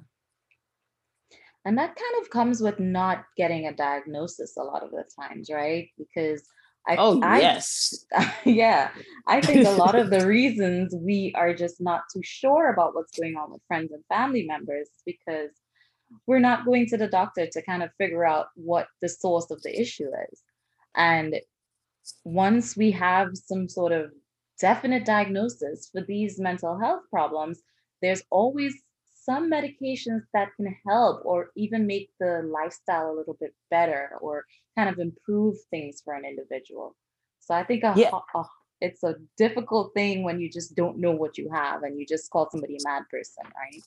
and 1.65 1.77
that 1.79 1.97
kind 1.97 2.23
of 2.23 2.31
comes 2.31 2.61
with 2.61 2.81
not 2.81 3.25
getting 3.37 3.67
a 3.67 3.75
diagnosis 3.75 4.57
a 4.57 4.63
lot 4.63 4.83
of 4.83 4.91
the 4.91 5.05
times 5.19 5.51
right 5.53 5.89
because 5.99 6.43
I, 6.89 6.97
oh 6.99 7.21
I, 7.23 7.41
yes, 7.41 8.07
yeah. 8.45 8.91
I 9.27 9.41
think 9.41 9.67
a 9.67 9.73
lot 9.73 9.95
of 9.95 10.11
the 10.11 10.27
reasons 10.39 10.95
we 10.99 11.33
are 11.37 11.55
just 11.55 11.81
not 11.81 12.03
too 12.13 12.23
sure 12.25 12.73
about 12.73 12.95
what's 12.95 13.17
going 13.19 13.37
on 13.37 13.53
with 13.53 13.61
friends 13.69 13.93
and 13.93 14.03
family 14.09 14.47
members 14.47 14.89
because 15.05 15.51
we're 16.27 16.41
not 16.41 16.65
going 16.65 16.87
to 16.87 16.97
the 16.97 17.07
doctor 17.07 17.47
to 17.47 17.63
kind 17.63 17.83
of 17.83 17.91
figure 17.99 18.25
out 18.25 18.47
what 18.55 18.89
the 19.03 19.09
source 19.09 19.51
of 19.51 19.63
the 19.63 19.79
issue 19.79 20.09
is. 20.33 20.43
And 20.97 21.37
once 22.25 22.77
we 22.77 22.91
have 22.93 23.29
some 23.35 23.69
sort 23.69 23.93
of 23.93 24.11
definite 24.61 25.05
diagnosis 25.05 25.91
for 25.93 26.03
these 26.03 26.41
mental 26.41 26.79
health 26.79 27.03
problems, 27.11 27.61
there's 28.03 28.23
always 28.31 28.75
some 29.31 29.51
medications 29.51 30.23
that 30.35 30.49
can 30.57 30.75
help 30.87 31.23
or 31.25 31.51
even 31.57 31.87
make 31.87 32.11
the 32.19 32.43
lifestyle 32.53 33.13
a 33.13 33.17
little 33.17 33.37
bit 33.39 33.55
better 33.71 34.19
or 34.21 34.45
kind 34.77 34.89
of 34.89 34.99
improve 34.99 35.57
things 35.71 36.03
for 36.05 36.15
an 36.15 36.25
individual. 36.25 36.97
So 37.39 37.55
I 37.55 37.63
think 37.63 37.85
a, 37.85 37.95
yeah. 37.97 38.11
a, 38.35 38.43
it's 38.81 39.05
a 39.05 39.15
difficult 39.37 39.95
thing 39.95 40.25
when 40.25 40.41
you 40.41 40.51
just 40.51 40.75
don't 40.75 40.99
know 40.99 41.13
what 41.13 41.39
you 41.39 41.49
have 41.53 41.85
and 41.85 41.97
you 41.99 42.05
just 42.07 42.29
call 42.31 42.49
somebody 42.51 42.75
a 42.75 42.89
mad 42.89 43.05
person, 43.09 43.45
right? 43.45 43.83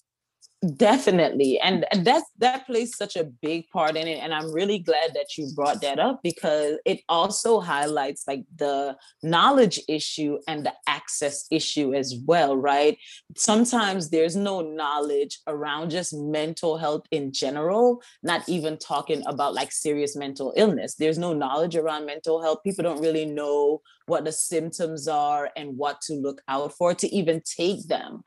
Definitely 0.78 1.60
and, 1.60 1.86
and 1.92 2.06
that's 2.06 2.26
that 2.40 2.66
plays 2.66 2.96
such 2.96 3.16
a 3.16 3.24
big 3.24 3.68
part 3.70 3.96
in 3.96 4.08
it 4.08 4.20
and 4.20 4.34
i'm 4.34 4.52
really 4.54 4.80
glad 4.80 5.12
that 5.14 5.38
you 5.38 5.48
brought 5.56 5.82
that 5.82 6.00
up 6.00 6.22
because 6.24 6.78
it 6.86 7.02
also 7.10 7.60
highlights 7.60 8.24
like 8.28 8.44
the 8.56 8.96
knowledge 9.22 9.80
issue 9.88 10.38
and 10.48 10.66
the 10.66 10.74
access 10.88 11.46
issue 11.52 11.94
as 11.94 12.16
well 12.26 12.54
right? 12.64 12.98
Sometimes 13.36 14.10
there's 14.10 14.36
no 14.36 14.62
knowledge 14.62 15.40
around 15.48 15.92
just 15.92 16.14
mental 16.14 16.78
health 16.78 17.04
in 17.12 17.32
general 17.32 18.02
not 18.24 18.48
even 18.48 18.78
talking 18.78 19.24
about 19.28 19.54
like 19.54 19.72
serious 19.72 20.16
mental 20.16 20.54
illness. 20.56 20.96
There's 20.96 21.18
no 21.18 21.34
knowledge 21.34 21.76
around 21.76 22.06
mental 22.06 22.42
health. 22.42 22.60
People 22.64 22.84
don't 22.84 23.02
really 23.02 23.26
know 23.26 23.82
what 24.06 24.26
the 24.26 24.32
symptoms 24.32 25.08
are 25.08 25.50
and 25.56 25.78
what 25.78 26.02
to 26.02 26.14
look 26.14 26.42
out 26.48 26.74
for 26.74 26.94
to 26.94 27.08
even 27.16 27.42
take 27.46 27.88
them 27.88 28.24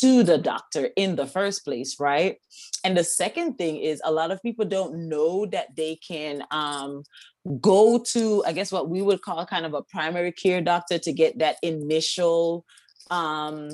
to 0.00 0.22
the 0.22 0.38
doctor 0.38 0.90
in 0.96 1.16
the 1.16 1.26
first 1.26 1.64
place, 1.64 2.00
right? 2.00 2.36
And 2.84 2.96
the 2.96 3.04
second 3.04 3.54
thing 3.54 3.76
is 3.76 4.00
a 4.04 4.12
lot 4.12 4.30
of 4.30 4.42
people 4.42 4.64
don't 4.64 5.08
know 5.08 5.46
that 5.46 5.76
they 5.76 5.96
can 5.96 6.44
um, 6.50 7.02
go 7.60 7.98
to, 8.12 8.44
I 8.46 8.52
guess, 8.52 8.72
what 8.72 8.88
we 8.88 9.02
would 9.02 9.22
call 9.22 9.44
kind 9.46 9.66
of 9.66 9.74
a 9.74 9.82
primary 9.82 10.32
care 10.32 10.60
doctor 10.60 10.98
to 10.98 11.12
get 11.12 11.38
that 11.38 11.56
initial 11.62 12.64
um, 13.10 13.70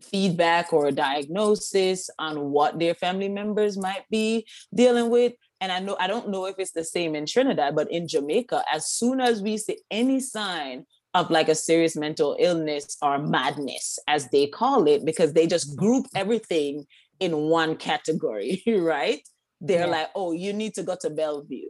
feedback 0.00 0.72
or 0.72 0.90
diagnosis 0.90 2.08
on 2.18 2.50
what 2.50 2.78
their 2.78 2.94
family 2.94 3.28
members 3.28 3.76
might 3.76 4.04
be 4.10 4.46
dealing 4.74 5.10
with. 5.10 5.34
And 5.60 5.72
I 5.72 5.80
know 5.80 5.96
I 5.98 6.06
don't 6.06 6.30
know 6.30 6.46
if 6.46 6.56
it's 6.58 6.72
the 6.72 6.84
same 6.84 7.14
in 7.14 7.26
Trinidad, 7.26 7.74
but 7.74 7.90
in 7.90 8.06
Jamaica, 8.06 8.64
as 8.72 8.86
soon 8.86 9.20
as 9.20 9.42
we 9.42 9.56
see 9.56 9.78
any 9.90 10.20
sign 10.20 10.84
of 11.14 11.30
like 11.30 11.48
a 11.48 11.54
serious 11.54 11.96
mental 11.96 12.36
illness 12.38 12.96
or 13.02 13.18
madness, 13.18 13.98
as 14.08 14.28
they 14.30 14.46
call 14.46 14.86
it, 14.86 15.04
because 15.04 15.32
they 15.32 15.46
just 15.46 15.76
group 15.76 16.06
everything 16.14 16.84
in 17.20 17.36
one 17.36 17.76
category, 17.76 18.62
right? 18.66 19.20
They're 19.60 19.80
yeah. 19.80 19.86
like, 19.86 20.08
oh, 20.14 20.32
you 20.32 20.52
need 20.52 20.74
to 20.74 20.82
go 20.82 20.96
to 21.00 21.10
Bellevue. 21.10 21.68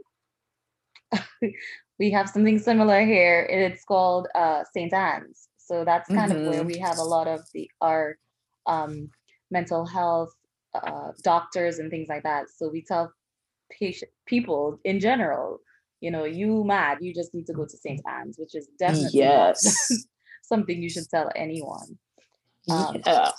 we 1.98 2.10
have 2.10 2.28
something 2.28 2.58
similar 2.58 3.04
here. 3.04 3.46
It's 3.48 3.84
called 3.84 4.28
uh, 4.34 4.64
St. 4.74 4.92
Ann's. 4.92 5.48
So 5.58 5.84
that's 5.84 6.08
kind 6.08 6.32
mm-hmm. 6.32 6.40
of 6.40 6.46
where 6.48 6.60
mm-hmm. 6.60 6.68
we 6.68 6.78
have 6.78 6.98
a 6.98 7.02
lot 7.02 7.28
of 7.28 7.40
the 7.54 7.70
our 7.80 8.16
um, 8.66 9.10
mental 9.50 9.86
health 9.86 10.32
uh, 10.74 11.12
doctors 11.22 11.78
and 11.78 11.90
things 11.90 12.08
like 12.08 12.22
that. 12.22 12.46
So 12.54 12.68
we 12.68 12.82
tell 12.82 13.12
patient 13.70 14.10
people 14.26 14.80
in 14.84 15.00
general 15.00 15.60
you 16.00 16.10
know, 16.10 16.24
you 16.24 16.64
mad, 16.64 16.98
you 17.00 17.14
just 17.14 17.34
need 17.34 17.46
to 17.46 17.52
go 17.52 17.64
to 17.64 17.76
St. 17.76 18.00
Ann's, 18.06 18.38
which 18.38 18.54
is 18.54 18.68
definitely 18.78 19.10
yes. 19.12 20.06
something 20.42 20.82
you 20.82 20.90
should 20.90 21.08
tell 21.08 21.30
anyone. 21.34 21.98
Um, 22.70 23.00
yeah. 23.04 23.30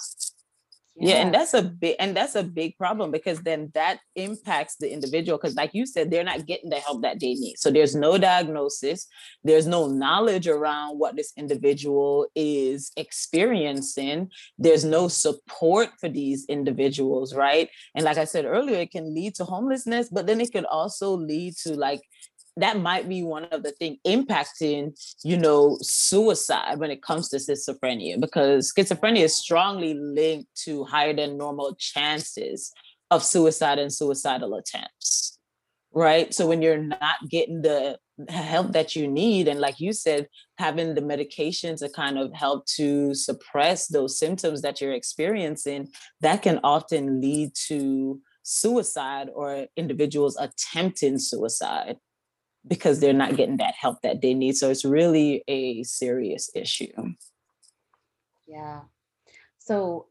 Yeah. 1.02 1.22
and 1.22 1.34
that's 1.34 1.54
a 1.54 1.62
big 1.62 1.96
and 1.98 2.16
that's 2.16 2.36
a 2.36 2.44
big 2.44 2.78
problem 2.78 3.10
because 3.10 3.40
then 3.42 3.72
that 3.74 4.00
impacts 4.16 4.76
the 4.76 4.92
individual 4.92 5.38
because 5.38 5.56
like 5.56 5.74
you 5.74 5.86
said 5.86 6.12
they're 6.12 6.26
not 6.26 6.46
getting 6.46 6.70
the 6.70 6.76
help 6.76 7.04
that 7.04 7.22
they 7.22 7.36
need 7.36 7.56
so 7.58 7.72
there's 7.72 7.96
no 7.96 8.18
diagnosis 8.18 9.08
there's 9.44 9.66
no 9.66 9.88
knowledge 9.88 10.48
around 10.48 10.98
what 10.98 11.16
this 11.16 11.32
individual 11.38 12.28
is 12.36 12.92
experiencing 12.98 14.30
there's 14.58 14.84
no 14.84 15.08
support 15.08 15.90
for 16.02 16.10
these 16.10 16.46
individuals 16.50 17.34
right 17.34 17.70
and 17.96 18.04
like 18.04 18.18
i 18.18 18.26
said 18.26 18.44
earlier 18.44 18.80
it 18.80 18.92
can 18.92 19.16
lead 19.16 19.34
to 19.34 19.46
homelessness 19.46 20.10
but 20.10 20.28
then 20.28 20.42
it 20.42 20.52
can 20.52 20.66
also 20.66 21.12
lead 21.12 21.56
to 21.56 21.76
like 21.76 22.02
that 22.62 22.80
might 22.80 23.08
be 23.08 23.24
one 23.24 23.46
of 23.46 23.64
the 23.64 23.72
things 23.72 23.98
impacting, 24.06 24.94
you 25.24 25.38
know, 25.38 25.78
suicide 25.82 26.80
when 26.80 26.92
it 26.92 27.02
comes 27.02 27.30
to 27.30 27.38
schizophrenia, 27.38 28.20
because 28.20 28.72
schizophrenia 28.72 29.24
is 29.24 29.36
strongly 29.36 29.94
linked 29.94 30.50
to 30.64 30.84
higher 30.86 31.14
than 31.14 31.38
normal 31.38 31.76
chances 31.76 32.72
of 33.12 33.24
suicide 33.24 33.80
and 33.80 33.94
suicidal 33.94 34.56
attempts. 34.56 35.38
Right. 35.92 36.34
So 36.34 36.46
when 36.46 36.62
you're 36.62 36.78
not 36.78 37.16
getting 37.30 37.64
the 37.64 37.98
help 38.28 38.74
that 38.74 38.96
you 38.96 39.08
need, 39.08 39.48
and 39.48 39.60
like 39.60 39.80
you 39.80 39.92
said, 39.92 40.28
having 40.58 40.94
the 40.94 41.02
medication 41.02 41.76
to 41.78 41.90
kind 41.90 42.20
of 42.20 42.32
help 42.34 42.68
to 42.78 43.16
suppress 43.16 43.88
those 43.88 44.20
symptoms 44.20 44.62
that 44.62 44.82
you're 44.82 44.94
experiencing, 44.94 45.88
that 46.22 46.44
can 46.44 46.60
often 46.64 47.22
lead 47.22 47.56
to 47.68 48.22
suicide 48.44 49.30
or 49.34 49.66
individuals 49.78 50.38
attempting 50.38 51.18
suicide 51.18 51.98
because 52.68 53.00
they're 53.00 53.14
not 53.14 53.36
getting 53.36 53.58
that 53.58 53.76
help 53.80 54.02
that 54.04 54.22
they 54.22 54.34
need. 54.34 54.56
So 54.56 54.70
it's 54.70 54.86
really 54.86 55.44
a 55.48 55.84
serious 55.84 56.50
issue. 56.56 57.14
Yeah. 58.48 58.82
So 59.60 60.08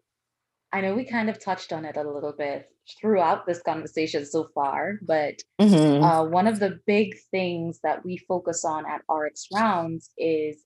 I 0.72 0.80
know 0.80 0.94
we 0.94 1.04
kind 1.04 1.30
of 1.30 1.42
touched 1.42 1.72
on 1.72 1.84
it 1.84 1.96
a 1.96 2.10
little 2.10 2.34
bit 2.36 2.70
throughout 3.00 3.46
this 3.46 3.60
conversation 3.62 4.24
so 4.24 4.48
far, 4.54 4.98
but 5.02 5.34
mm-hmm. 5.60 6.02
uh, 6.02 6.24
one 6.24 6.46
of 6.46 6.58
the 6.58 6.78
big 6.86 7.14
things 7.30 7.80
that 7.82 8.04
we 8.04 8.18
focus 8.28 8.64
on 8.64 8.84
at 8.86 9.02
RX 9.12 9.48
Rounds 9.54 10.10
is 10.16 10.62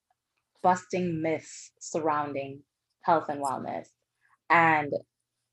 busting 0.62 1.21
myths 1.21 1.73
surrounding 1.81 2.61
health 3.03 3.29
and 3.29 3.43
wellness. 3.43 3.87
And 4.51 4.93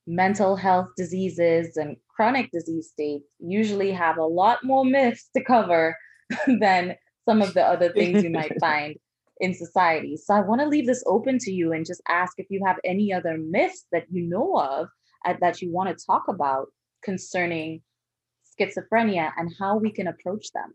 mental 0.06 0.56
health 0.56 0.90
diseases 0.98 1.78
and 1.78 1.96
chronic 2.16 2.52
disease 2.52 2.90
states 2.90 3.26
usually 3.40 3.92
have 3.92 4.18
a 4.18 4.24
lot 4.24 4.64
more 4.64 4.84
myths 4.86 5.30
to 5.36 5.44
cover 5.44 5.96
than 6.60 6.96
some 7.26 7.42
of 7.42 7.54
the 7.54 7.64
other 7.64 7.92
things 7.92 8.24
you 8.24 8.30
might 8.30 8.54
find 8.60 8.96
in 9.40 9.54
society. 9.54 10.18
So 10.18 10.34
I 10.34 10.42
want 10.42 10.62
to 10.62 10.68
leave 10.68 10.86
this 10.86 11.04
open 11.06 11.38
to 11.40 11.52
you 11.52 11.74
and 11.74 11.86
just 11.86 12.02
ask 12.08 12.34
if 12.38 12.48
you 12.50 12.64
have 12.66 12.78
any 12.84 13.14
other 13.14 13.38
myths 13.38 13.86
that 13.92 14.06
you 14.10 14.24
know 14.24 14.58
of 14.60 14.90
uh, 15.26 15.34
that 15.42 15.62
you 15.62 15.72
want 15.72 15.98
to 15.98 16.06
talk 16.06 16.28
about 16.28 16.68
concerning 17.04 17.82
schizophrenia 18.60 19.32
and 19.38 19.54
how 19.60 19.78
we 19.78 19.92
can 19.92 20.08
approach 20.08 20.52
them. 20.54 20.74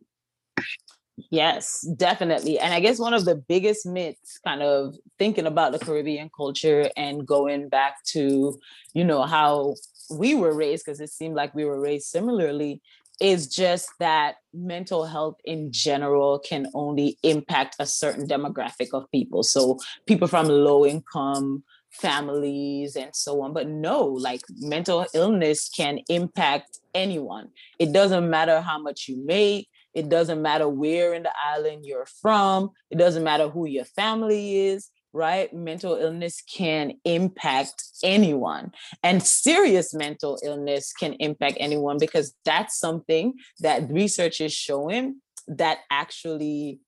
Yes, 1.30 1.87
definitely. 1.96 2.58
And 2.58 2.75
I 2.75 2.80
guess 2.80 2.99
one 2.99 3.14
of 3.14 3.25
the 3.25 3.37
biggest 3.37 3.87
myths, 3.87 4.40
kind 4.44 4.62
of 4.62 4.96
thinking 5.18 5.46
about 5.46 5.73
the 5.73 5.78
Caribbean 5.78 6.28
culture 6.37 6.90
and 6.96 7.25
going 7.25 7.68
back 7.68 8.02
to, 8.06 8.58
you 8.94 9.04
know, 9.04 9.23
how 9.23 9.75
we 10.11 10.34
were 10.34 10.54
raised, 10.54 10.84
because 10.84 11.00
it 11.00 11.11
seemed 11.11 11.37
like 11.37 11.54
we 11.54 11.64
were 11.64 11.80
raised 11.80 12.06
similarly, 12.06 12.82
is 13.21 13.49
just 13.49 13.88
that 14.00 14.37
mental 14.52 15.04
health 15.04 15.37
in 15.44 15.71
general 15.73 16.38
can 16.38 16.66
only 16.75 17.18
impact 17.23 17.76
a 17.78 17.87
certain 17.87 18.26
demographic 18.26 18.88
of 18.92 19.11
people. 19.11 19.42
So 19.42 19.78
people 20.06 20.28
from 20.28 20.49
low 20.49 20.85
income 20.85 21.62
families 21.90 22.97
and 22.97 23.14
so 23.14 23.40
on. 23.42 23.52
But 23.52 23.68
no, 23.68 24.04
like 24.04 24.42
mental 24.59 25.06
illness 25.14 25.68
can 25.68 26.00
impact 26.09 26.80
anyone. 26.94 27.50
It 27.78 27.92
doesn't 27.92 28.28
matter 28.28 28.61
how 28.61 28.78
much 28.78 29.09
you 29.09 29.25
make. 29.25 29.68
It 29.94 30.09
doesn't 30.09 30.42
matter 30.42 30.68
where 30.68 31.14
in 31.14 31.23
the 31.23 31.33
island 31.44 31.85
you're 31.87 32.09
from. 32.21 32.71
It 32.90 32.99
doesn't 32.99 33.23
matter 33.23 33.49
who 33.49 33.66
your 33.66 33.85
family 33.85 34.66
is. 34.66 34.90
Right? 35.14 35.54
Mental 35.54 35.94
illness 35.94 36.42
can 36.42 36.94
impact 37.04 37.85
anyone, 38.02 38.73
and 39.02 39.23
serious 39.23 39.94
mental 39.94 40.38
illness 40.42 40.92
can 40.92 41.14
impact 41.14 41.56
anyone 41.61 41.97
because 41.99 42.35
that's 42.44 42.78
something 42.78 43.35
that 43.61 43.90
research 43.90 44.40
is 44.40 44.52
showing 44.52 45.21
that 45.47 45.78
actually 45.90 46.80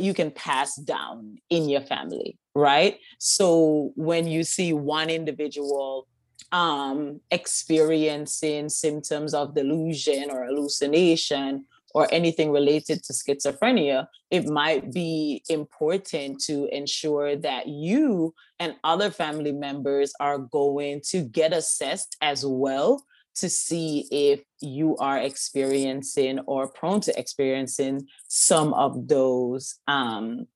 you 0.00 0.14
can 0.14 0.30
pass 0.30 0.76
down 0.76 1.36
in 1.50 1.68
your 1.68 1.82
family, 1.82 2.38
right? 2.54 2.98
So 3.18 3.92
when 3.94 4.26
you 4.26 4.42
see 4.44 4.72
one 4.72 5.10
individual 5.10 6.06
um, 6.50 7.20
experiencing 7.30 8.68
symptoms 8.68 9.34
of 9.34 9.54
delusion 9.54 10.30
or 10.30 10.44
hallucination 10.44 11.66
or 11.94 12.08
anything 12.12 12.50
related 12.50 13.02
to 13.04 13.12
schizophrenia, 13.12 14.06
it 14.30 14.48
might 14.48 14.92
be 14.92 15.42
important 15.48 16.40
to 16.40 16.66
ensure 16.74 17.36
that 17.36 17.68
you 17.68 18.34
and 18.58 18.74
other 18.84 19.10
family 19.10 19.52
members 19.52 20.12
are 20.20 20.38
going 20.38 21.00
to 21.08 21.22
get 21.22 21.52
assessed 21.52 22.16
as 22.20 22.44
well 22.44 23.04
to 23.34 23.48
see 23.48 24.06
if 24.10 24.42
you 24.60 24.96
are 24.98 25.18
experiencing 25.18 26.38
or 26.40 26.68
prone 26.68 27.00
to 27.00 27.18
experiencing 27.18 28.06
some 28.28 28.74
of 28.74 29.08
those 29.08 29.78
um, 29.88 30.46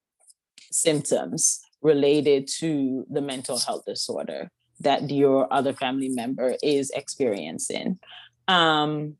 symptoms 0.70 1.60
related 1.80 2.46
to 2.46 3.06
the 3.10 3.20
mental 3.22 3.58
health 3.58 3.84
disorder 3.86 4.50
that 4.80 5.10
your 5.10 5.50
other 5.52 5.72
family 5.72 6.08
member 6.08 6.56
is 6.62 6.90
experiencing. 6.90 7.98
Um, 8.46 9.16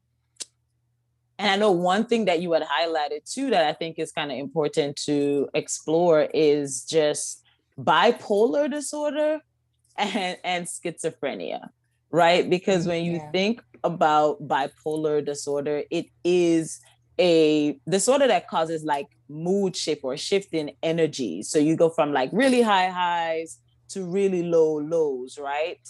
and 1.38 1.50
I 1.50 1.56
know 1.56 1.70
one 1.70 2.06
thing 2.06 2.24
that 2.26 2.40
you 2.40 2.52
had 2.52 2.62
highlighted 2.62 3.30
too 3.30 3.50
that 3.50 3.64
I 3.64 3.72
think 3.72 3.98
is 3.98 4.12
kind 4.12 4.32
of 4.32 4.38
important 4.38 4.96
to 5.04 5.48
explore 5.54 6.22
is 6.32 6.84
just 6.84 7.42
bipolar 7.78 8.70
disorder 8.70 9.40
and, 9.98 10.38
and 10.42 10.66
schizophrenia, 10.66 11.68
right? 12.10 12.48
Because 12.48 12.80
mm-hmm. 12.80 12.88
when 12.88 13.04
you 13.04 13.12
yeah. 13.12 13.30
think 13.30 13.62
about 13.84 14.46
bipolar 14.48 15.24
disorder, 15.24 15.82
it 15.90 16.06
is 16.24 16.80
a 17.18 17.78
disorder 17.88 18.26
that 18.26 18.48
causes 18.48 18.84
like 18.84 19.06
mood 19.28 19.76
shift 19.76 20.02
or 20.04 20.16
shift 20.16 20.54
in 20.54 20.70
energy. 20.82 21.42
So 21.42 21.58
you 21.58 21.76
go 21.76 21.90
from 21.90 22.12
like 22.12 22.30
really 22.32 22.62
high 22.62 22.88
highs 22.88 23.58
to 23.88 24.04
really 24.04 24.42
low 24.42 24.78
lows, 24.78 25.38
right? 25.38 25.86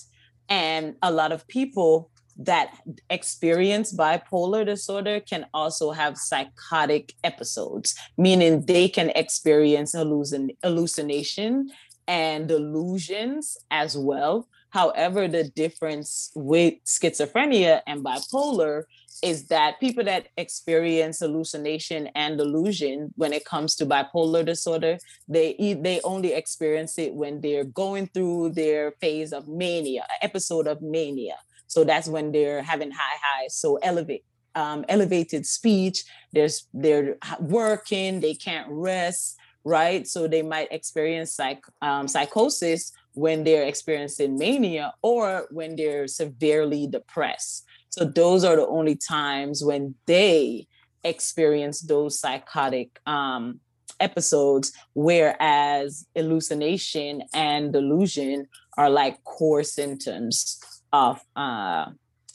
And 0.48 0.96
a 1.02 1.10
lot 1.10 1.32
of 1.32 1.46
people 1.48 2.10
that 2.38 2.76
experience 3.10 3.94
bipolar 3.94 4.64
disorder 4.64 5.20
can 5.20 5.46
also 5.54 5.90
have 5.92 6.18
psychotic 6.18 7.14
episodes, 7.24 7.94
meaning 8.18 8.64
they 8.66 8.88
can 8.88 9.10
experience 9.10 9.94
hallucin- 9.94 10.56
hallucination 10.62 11.70
and 12.06 12.48
delusions 12.48 13.56
as 13.70 13.96
well. 13.96 14.48
However, 14.70 15.28
the 15.28 15.44
difference 15.44 16.30
with 16.34 16.74
schizophrenia 16.84 17.80
and 17.86 18.04
bipolar 18.04 18.84
is 19.22 19.46
that 19.46 19.80
people 19.80 20.04
that 20.04 20.28
experience 20.36 21.20
hallucination 21.20 22.08
and 22.14 22.36
delusion 22.36 23.12
when 23.16 23.32
it 23.32 23.44
comes 23.44 23.74
to 23.74 23.86
bipolar 23.86 24.44
disorder 24.44 24.98
they 25.28 25.54
they 25.80 26.00
only 26.04 26.34
experience 26.34 26.98
it 26.98 27.14
when 27.14 27.40
they're 27.40 27.64
going 27.64 28.06
through 28.08 28.50
their 28.50 28.92
phase 29.00 29.32
of 29.32 29.48
mania 29.48 30.06
episode 30.20 30.66
of 30.66 30.82
mania 30.82 31.36
so 31.66 31.84
that's 31.84 32.08
when 32.08 32.32
they're 32.32 32.62
having 32.62 32.90
high 32.90 33.18
highs. 33.22 33.54
So 33.54 33.76
elevate 33.76 34.24
um, 34.54 34.86
elevated 34.88 35.44
speech 35.44 36.04
there's 36.32 36.66
they're 36.72 37.18
working 37.40 38.20
they 38.20 38.32
can't 38.32 38.66
rest 38.70 39.36
right? 39.66 40.06
So 40.06 40.28
they 40.28 40.42
might 40.42 40.70
experience 40.70 41.34
psych, 41.34 41.60
um, 41.82 42.06
psychosis 42.06 42.92
when 43.14 43.42
they're 43.42 43.64
experiencing 43.66 44.38
mania 44.38 44.94
or 45.02 45.48
when 45.50 45.74
they're 45.74 46.06
severely 46.06 46.86
depressed. 46.86 47.64
So 47.90 48.04
those 48.04 48.44
are 48.44 48.54
the 48.54 48.66
only 48.66 48.94
times 48.94 49.64
when 49.64 49.96
they 50.06 50.68
experience 51.02 51.80
those 51.80 52.16
psychotic 52.16 53.00
um, 53.06 53.58
episodes, 53.98 54.72
whereas 54.94 56.06
hallucination 56.14 57.24
and 57.34 57.72
delusion 57.72 58.46
are 58.78 58.90
like 58.90 59.24
core 59.24 59.64
symptoms 59.64 60.60
of 60.92 61.24
uh, 61.34 61.86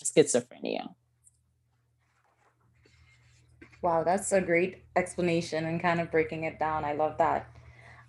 schizophrenia. 0.03 0.93
Wow, 3.81 4.03
that's 4.03 4.31
a 4.31 4.41
great 4.41 4.83
explanation 4.95 5.65
and 5.65 5.81
kind 5.81 5.99
of 5.99 6.11
breaking 6.11 6.43
it 6.43 6.59
down. 6.59 6.85
I 6.85 6.93
love 6.93 7.17
that. 7.17 7.49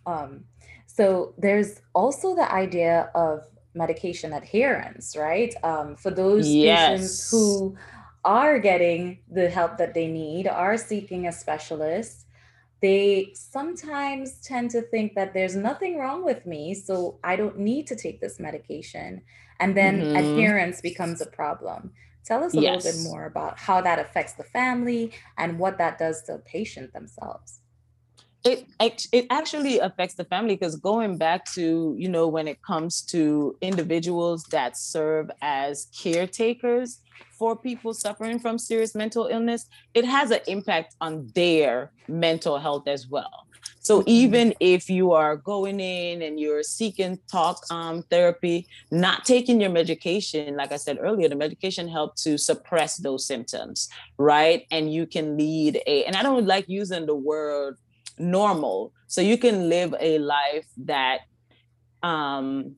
Um, 0.05 0.45
so 0.87 1.35
there's 1.39 1.81
also 1.95 2.35
the 2.35 2.53
idea 2.53 3.11
of 3.15 3.45
medication 3.75 4.35
adherence, 4.35 5.17
right? 5.17 5.55
Um, 5.63 5.97
for 5.97 6.11
those 6.11 6.47
yes. 6.47 6.91
patients 6.91 7.31
who 7.31 7.77
are 8.25 8.59
getting 8.59 9.21
the 9.31 9.49
help 9.49 9.79
that 9.79 9.95
they 9.95 10.09
need, 10.09 10.47
are 10.47 10.77
seeking 10.77 11.27
a 11.27 11.33
specialist, 11.33 12.27
they 12.83 13.31
sometimes 13.35 14.41
tend 14.43 14.71
to 14.73 14.83
think 14.83 15.15
that 15.15 15.33
there's 15.33 15.57
nothing 15.57 15.99
wrong 15.99 16.25
with 16.25 16.45
me, 16.45 16.75
so 16.75 17.19
I 17.25 17.37
don't 17.37 17.59
need 17.59 17.87
to 17.87 17.97
take 17.97 18.21
this 18.21 18.39
medication. 18.39 19.23
And 19.61 19.77
then 19.77 20.01
mm-hmm. 20.01 20.17
adherence 20.17 20.81
becomes 20.81 21.21
a 21.21 21.27
problem. 21.27 21.93
Tell 22.25 22.43
us 22.45 22.55
a 22.55 22.61
yes. 22.61 22.85
little 22.85 23.03
bit 23.03 23.11
more 23.11 23.27
about 23.27 23.59
how 23.59 23.81
that 23.81 23.99
affects 23.99 24.35
the 24.35 24.45
family 24.45 25.13
and 25.39 25.59
what 25.59 25.79
that 25.79 25.99
does 25.99 26.23
to 26.25 26.33
the 26.33 26.39
patient 26.39 26.93
themselves 26.93 27.62
it 28.45 28.67
it 29.13 29.27
actually 29.31 29.79
affects 29.79 30.15
the 30.15 30.25
family 30.25 30.55
because 30.55 30.77
going 30.77 31.17
back 31.17 31.45
to 31.53 31.95
you 31.99 32.09
know 32.09 32.27
when 32.27 32.49
it 32.49 32.61
comes 32.63 33.03
to 33.03 33.57
individuals 33.61 34.45
that 34.45 34.77
serve 34.77 35.31
as 35.41 35.87
caretakers 35.97 37.01
for 37.39 37.57
people 37.57 37.95
suffering 37.95 38.39
from 38.39 38.59
serious 38.59 38.95
mental 38.95 39.27
illness 39.27 39.67
it 39.95 40.05
has 40.05 40.31
an 40.31 40.41
impact 40.47 40.97
on 41.01 41.31
their 41.35 41.93
mental 42.09 42.59
health 42.59 42.89
as 42.89 43.09
well 43.09 43.47
so 43.81 44.01
mm-hmm. 44.01 44.09
even 44.09 44.55
if 44.59 44.91
you 44.91 45.13
are 45.13 45.37
going 45.37 45.79
in 45.79 46.23
and 46.23 46.41
you're 46.41 46.65
seeking 46.65 47.19
talk 47.31 47.63
um, 47.71 48.03
therapy 48.11 48.67
not 48.91 49.25
taking 49.25 49.61
your 49.61 49.71
medication 49.71 50.57
like 50.57 50.73
i 50.73 50.77
said 50.77 50.99
earlier 51.01 51.29
the 51.29 51.37
medication 51.37 51.87
helps 51.87 52.25
to 52.25 52.37
suppress 52.37 52.97
those 52.97 53.25
symptoms 53.25 53.89
right 54.19 54.67
and 54.73 54.93
you 54.93 55.07
can 55.07 55.37
lead 55.37 55.81
a 55.87 56.05
and 56.05 56.17
i 56.17 56.23
don't 56.25 56.47
like 56.47 56.69
using 56.69 57.07
the 57.07 57.15
word 57.15 57.77
normal. 58.19 58.93
So 59.07 59.21
you 59.21 59.39
can 59.39 59.69
live 59.69 59.95
a 60.01 60.19
life 60.19 60.67
that 60.85 61.21
um 62.03 62.77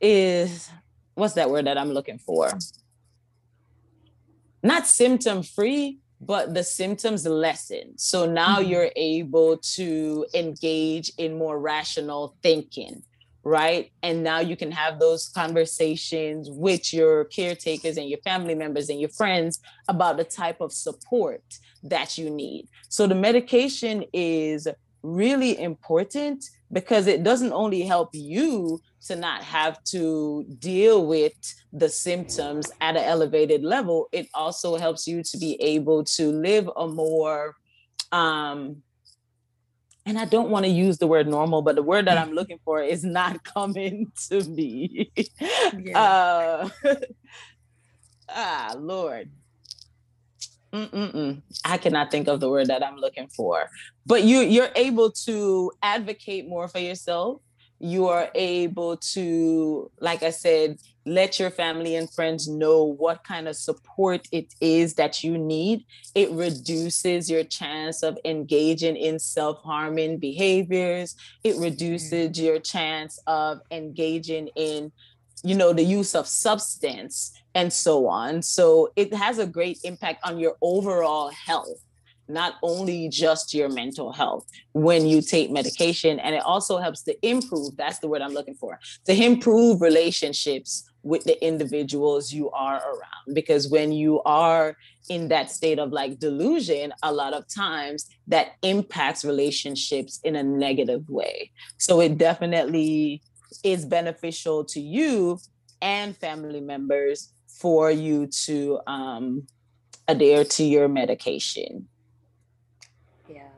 is 0.00 0.70
what's 1.14 1.32
that 1.34 1.48
word 1.48 1.66
that 1.66 1.78
i'm 1.78 1.92
looking 1.92 2.18
for? 2.18 2.50
Not 4.62 4.86
symptom 4.86 5.42
free 5.42 5.98
but 6.20 6.54
the 6.54 6.64
symptoms 6.64 7.26
lessen 7.26 7.96
so 7.98 8.24
now 8.24 8.56
mm-hmm. 8.56 8.70
you're 8.70 8.90
able 8.96 9.58
to 9.58 10.26
engage 10.34 11.12
in 11.18 11.36
more 11.36 11.58
rational 11.58 12.36
thinking 12.42 13.02
right? 13.46 13.92
And 14.02 14.24
now 14.24 14.40
you 14.40 14.56
can 14.56 14.72
have 14.72 14.98
those 14.98 15.28
conversations 15.28 16.48
with 16.50 16.92
your 16.92 17.26
caretakers 17.26 17.96
and 17.96 18.08
your 18.08 18.18
family 18.24 18.56
members 18.56 18.88
and 18.88 18.98
your 18.98 19.10
friends 19.10 19.60
about 19.86 20.16
the 20.16 20.24
type 20.24 20.60
of 20.60 20.72
support 20.72 21.44
that 21.88 22.18
you 22.18 22.30
need. 22.30 22.68
So 22.88 23.06
the 23.06 23.14
medication 23.14 24.04
is 24.12 24.68
really 25.02 25.58
important 25.58 26.44
because 26.72 27.06
it 27.06 27.22
doesn't 27.22 27.52
only 27.52 27.82
help 27.82 28.10
you 28.12 28.80
to 29.06 29.14
not 29.14 29.42
have 29.42 29.82
to 29.84 30.44
deal 30.58 31.06
with 31.06 31.32
the 31.72 31.88
symptoms 31.88 32.70
at 32.80 32.96
an 32.96 33.04
elevated 33.04 33.62
level, 33.62 34.08
it 34.12 34.26
also 34.34 34.76
helps 34.76 35.06
you 35.06 35.22
to 35.22 35.38
be 35.38 35.60
able 35.62 36.02
to 36.04 36.32
live 36.32 36.68
a 36.76 36.88
more 36.88 37.54
um 38.12 38.82
and 40.06 40.16
I 40.20 40.24
don't 40.24 40.50
want 40.50 40.64
to 40.64 40.70
use 40.70 40.98
the 40.98 41.08
word 41.08 41.26
normal, 41.26 41.62
but 41.62 41.74
the 41.74 41.82
word 41.82 42.06
that 42.06 42.16
I'm 42.16 42.30
looking 42.30 42.60
for 42.64 42.80
is 42.80 43.02
not 43.02 43.42
coming 43.54 44.12
to 44.28 44.40
me. 44.44 45.10
Yeah. 45.76 46.00
Uh, 46.00 46.68
ah, 48.28 48.74
Lord. 48.78 49.30
Mm-mm-mm. 50.76 51.40
I 51.64 51.78
cannot 51.78 52.10
think 52.10 52.28
of 52.28 52.40
the 52.40 52.50
word 52.50 52.66
that 52.66 52.84
I'm 52.84 52.96
looking 52.96 53.28
for. 53.28 53.70
But 54.04 54.24
you 54.24 54.40
you're 54.40 54.70
able 54.76 55.10
to 55.24 55.72
advocate 55.82 56.46
more 56.48 56.68
for 56.68 56.78
yourself. 56.78 57.40
You 57.78 58.08
are 58.08 58.30
able 58.34 58.96
to, 59.14 59.90
like 60.00 60.22
I 60.22 60.30
said, 60.30 60.78
let 61.04 61.38
your 61.38 61.50
family 61.50 61.94
and 61.94 62.10
friends 62.10 62.48
know 62.48 62.84
what 62.84 63.22
kind 63.24 63.48
of 63.48 63.56
support 63.56 64.26
it 64.32 64.52
is 64.60 64.94
that 64.94 65.22
you 65.22 65.38
need. 65.38 65.84
It 66.14 66.30
reduces 66.30 67.30
your 67.30 67.44
chance 67.44 68.02
of 68.02 68.18
engaging 68.24 68.96
in 68.96 69.18
self-harming 69.18 70.18
behaviors. 70.18 71.14
It 71.44 71.56
reduces 71.56 72.30
mm-hmm. 72.30 72.44
your 72.44 72.58
chance 72.58 73.18
of 73.26 73.60
engaging 73.70 74.48
in 74.56 74.92
you 75.44 75.54
know 75.54 75.72
the 75.72 75.82
use 75.82 76.14
of 76.14 76.26
substance 76.26 77.32
and 77.56 77.72
so 77.72 78.06
on 78.06 78.40
so 78.40 78.92
it 78.94 79.12
has 79.12 79.38
a 79.38 79.46
great 79.46 79.78
impact 79.82 80.20
on 80.24 80.38
your 80.38 80.54
overall 80.62 81.30
health 81.30 81.82
not 82.28 82.54
only 82.62 83.08
just 83.08 83.54
your 83.54 83.68
mental 83.68 84.12
health 84.12 84.46
when 84.72 85.06
you 85.06 85.22
take 85.22 85.50
medication, 85.50 86.18
and 86.18 86.34
it 86.34 86.42
also 86.42 86.78
helps 86.78 87.02
to 87.02 87.14
improve 87.26 87.76
that's 87.76 87.98
the 88.00 88.08
word 88.08 88.22
I'm 88.22 88.32
looking 88.32 88.54
for 88.54 88.78
to 89.06 89.24
improve 89.24 89.80
relationships 89.80 90.90
with 91.02 91.22
the 91.24 91.42
individuals 91.44 92.32
you 92.32 92.50
are 92.50 92.76
around. 92.76 93.34
Because 93.34 93.68
when 93.68 93.92
you 93.92 94.20
are 94.22 94.76
in 95.08 95.28
that 95.28 95.52
state 95.52 95.78
of 95.78 95.92
like 95.92 96.18
delusion, 96.18 96.92
a 97.04 97.12
lot 97.12 97.32
of 97.32 97.46
times 97.46 98.06
that 98.26 98.52
impacts 98.62 99.24
relationships 99.24 100.18
in 100.24 100.34
a 100.34 100.42
negative 100.42 101.08
way. 101.08 101.52
So 101.78 102.00
it 102.00 102.18
definitely 102.18 103.22
is 103.62 103.84
beneficial 103.84 104.64
to 104.64 104.80
you 104.80 105.38
and 105.80 106.16
family 106.16 106.60
members 106.60 107.32
for 107.58 107.90
you 107.90 108.26
to 108.26 108.80
um, 108.86 109.46
adhere 110.06 110.44
to 110.44 110.62
your 110.62 110.88
medication. 110.88 111.88
Yeah. 113.28 113.48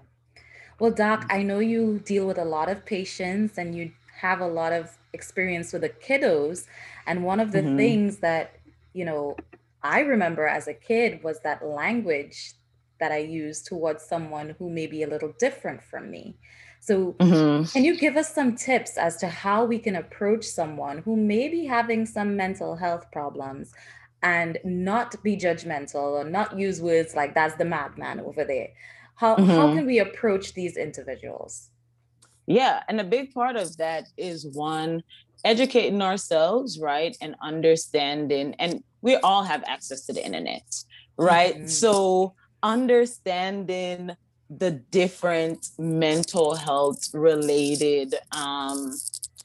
Well, 0.78 0.92
Doc, 0.92 1.26
I 1.30 1.42
know 1.42 1.58
you 1.58 2.00
deal 2.04 2.26
with 2.26 2.38
a 2.38 2.44
lot 2.44 2.68
of 2.68 2.86
patients 2.86 3.58
and 3.58 3.74
you 3.74 3.90
have 4.20 4.40
a 4.40 4.46
lot 4.46 4.72
of 4.72 4.96
experience 5.12 5.72
with 5.72 5.82
the 5.82 5.88
kiddos. 5.88 6.66
And 7.06 7.24
one 7.24 7.40
of 7.40 7.50
the 7.50 7.58
mm-hmm. 7.58 7.76
things 7.76 8.18
that, 8.18 8.60
you 8.92 9.04
know, 9.04 9.36
I 9.82 10.00
remember 10.00 10.46
as 10.46 10.68
a 10.68 10.74
kid 10.74 11.22
was 11.24 11.40
that 11.40 11.66
language 11.66 12.52
that 13.00 13.10
I 13.10 13.18
used 13.18 13.66
towards 13.66 14.04
someone 14.04 14.54
who 14.58 14.70
may 14.70 14.86
be 14.86 15.02
a 15.02 15.08
little 15.08 15.32
different 15.38 15.82
from 15.82 16.10
me. 16.10 16.36
So, 16.80 17.12
mm-hmm. 17.14 17.64
can 17.70 17.84
you 17.84 17.98
give 17.98 18.16
us 18.16 18.34
some 18.34 18.56
tips 18.56 18.96
as 18.96 19.16
to 19.18 19.28
how 19.28 19.64
we 19.64 19.78
can 19.78 19.96
approach 19.96 20.44
someone 20.44 20.98
who 20.98 21.16
may 21.16 21.48
be 21.48 21.66
having 21.66 22.06
some 22.06 22.36
mental 22.36 22.76
health 22.76 23.10
problems 23.12 23.72
and 24.22 24.58
not 24.64 25.22
be 25.22 25.36
judgmental 25.36 26.12
or 26.12 26.24
not 26.24 26.58
use 26.58 26.80
words 26.80 27.14
like 27.14 27.34
that's 27.34 27.56
the 27.56 27.64
madman 27.64 28.20
over 28.20 28.44
there? 28.44 28.68
How, 29.16 29.36
mm-hmm. 29.36 29.50
how 29.50 29.74
can 29.74 29.84
we 29.84 29.98
approach 29.98 30.54
these 30.54 30.76
individuals? 30.76 31.70
Yeah, 32.46 32.82
and 32.88 33.00
a 33.00 33.04
big 33.04 33.34
part 33.34 33.56
of 33.56 33.76
that 33.76 34.04
is 34.16 34.46
one, 34.46 35.02
educating 35.44 36.00
ourselves, 36.00 36.78
right? 36.78 37.16
And 37.20 37.34
understanding, 37.42 38.54
and 38.58 38.82
we 39.02 39.16
all 39.16 39.42
have 39.42 39.62
access 39.66 40.06
to 40.06 40.12
the 40.12 40.24
internet, 40.24 40.64
right? 41.18 41.56
Mm-hmm. 41.56 41.66
So, 41.66 42.34
understanding 42.62 44.16
the 44.50 44.70
different 44.70 45.68
mental 45.78 46.54
health 46.54 47.08
related 47.12 48.14
um, 48.32 48.94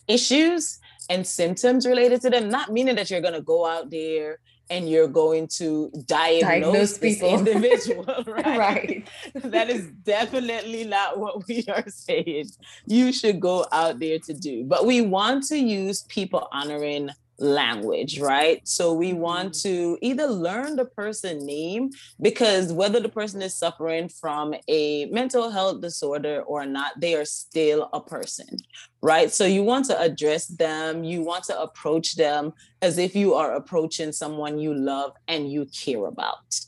issues 0.07 0.79
and 1.09 1.25
symptoms 1.27 1.85
related 1.85 2.21
to 2.21 2.29
them, 2.29 2.49
not 2.49 2.71
meaning 2.71 2.95
that 2.95 3.09
you're 3.09 3.21
going 3.21 3.33
to 3.33 3.41
go 3.41 3.65
out 3.65 3.89
there 3.89 4.39
and 4.69 4.89
you're 4.89 5.07
going 5.07 5.47
to 5.47 5.91
diagnose, 6.05 6.41
diagnose 6.41 6.97
this 6.97 7.19
people. 7.19 7.37
individual, 7.37 8.05
right? 8.27 8.57
right. 8.57 9.09
that 9.35 9.69
is 9.69 9.87
definitely 10.03 10.85
not 10.85 11.19
what 11.19 11.47
we 11.47 11.65
are 11.73 11.87
saying 11.87 12.49
you 12.87 13.11
should 13.11 13.39
go 13.39 13.65
out 13.71 13.99
there 13.99 14.19
to 14.19 14.33
do. 14.33 14.63
But 14.63 14.85
we 14.85 15.01
want 15.01 15.43
to 15.47 15.57
use 15.57 16.03
people 16.03 16.47
honoring 16.51 17.09
language, 17.43 18.19
right? 18.19 18.65
So 18.67 18.93
we 18.93 19.13
want 19.13 19.53
mm-hmm. 19.53 19.69
to 19.69 19.97
either 20.01 20.27
learn 20.27 20.75
the 20.75 20.85
person 20.85 21.45
name 21.45 21.91
because 22.21 22.71
whether 22.71 22.99
the 22.99 23.09
person 23.09 23.41
is 23.41 23.53
suffering 23.53 24.09
from 24.09 24.55
a 24.67 25.05
mental 25.05 25.51
health 25.51 25.81
disorder 25.81 26.41
or 26.41 26.65
not, 26.65 26.99
they 26.99 27.15
are 27.15 27.25
still 27.25 27.89
a 27.93 27.99
person, 27.99 28.47
right? 29.01 29.31
So 29.31 29.45
you 29.45 29.63
want 29.63 29.85
to 29.87 29.99
address 29.99 30.47
them, 30.47 31.03
you 31.03 31.21
want 31.21 31.43
to 31.45 31.59
approach 31.59 32.15
them 32.15 32.53
as 32.81 32.97
if 32.97 33.15
you 33.15 33.33
are 33.33 33.53
approaching 33.53 34.11
someone 34.11 34.57
you 34.57 34.73
love 34.73 35.13
and 35.27 35.51
you 35.51 35.65
care 35.65 36.05
about. 36.05 36.59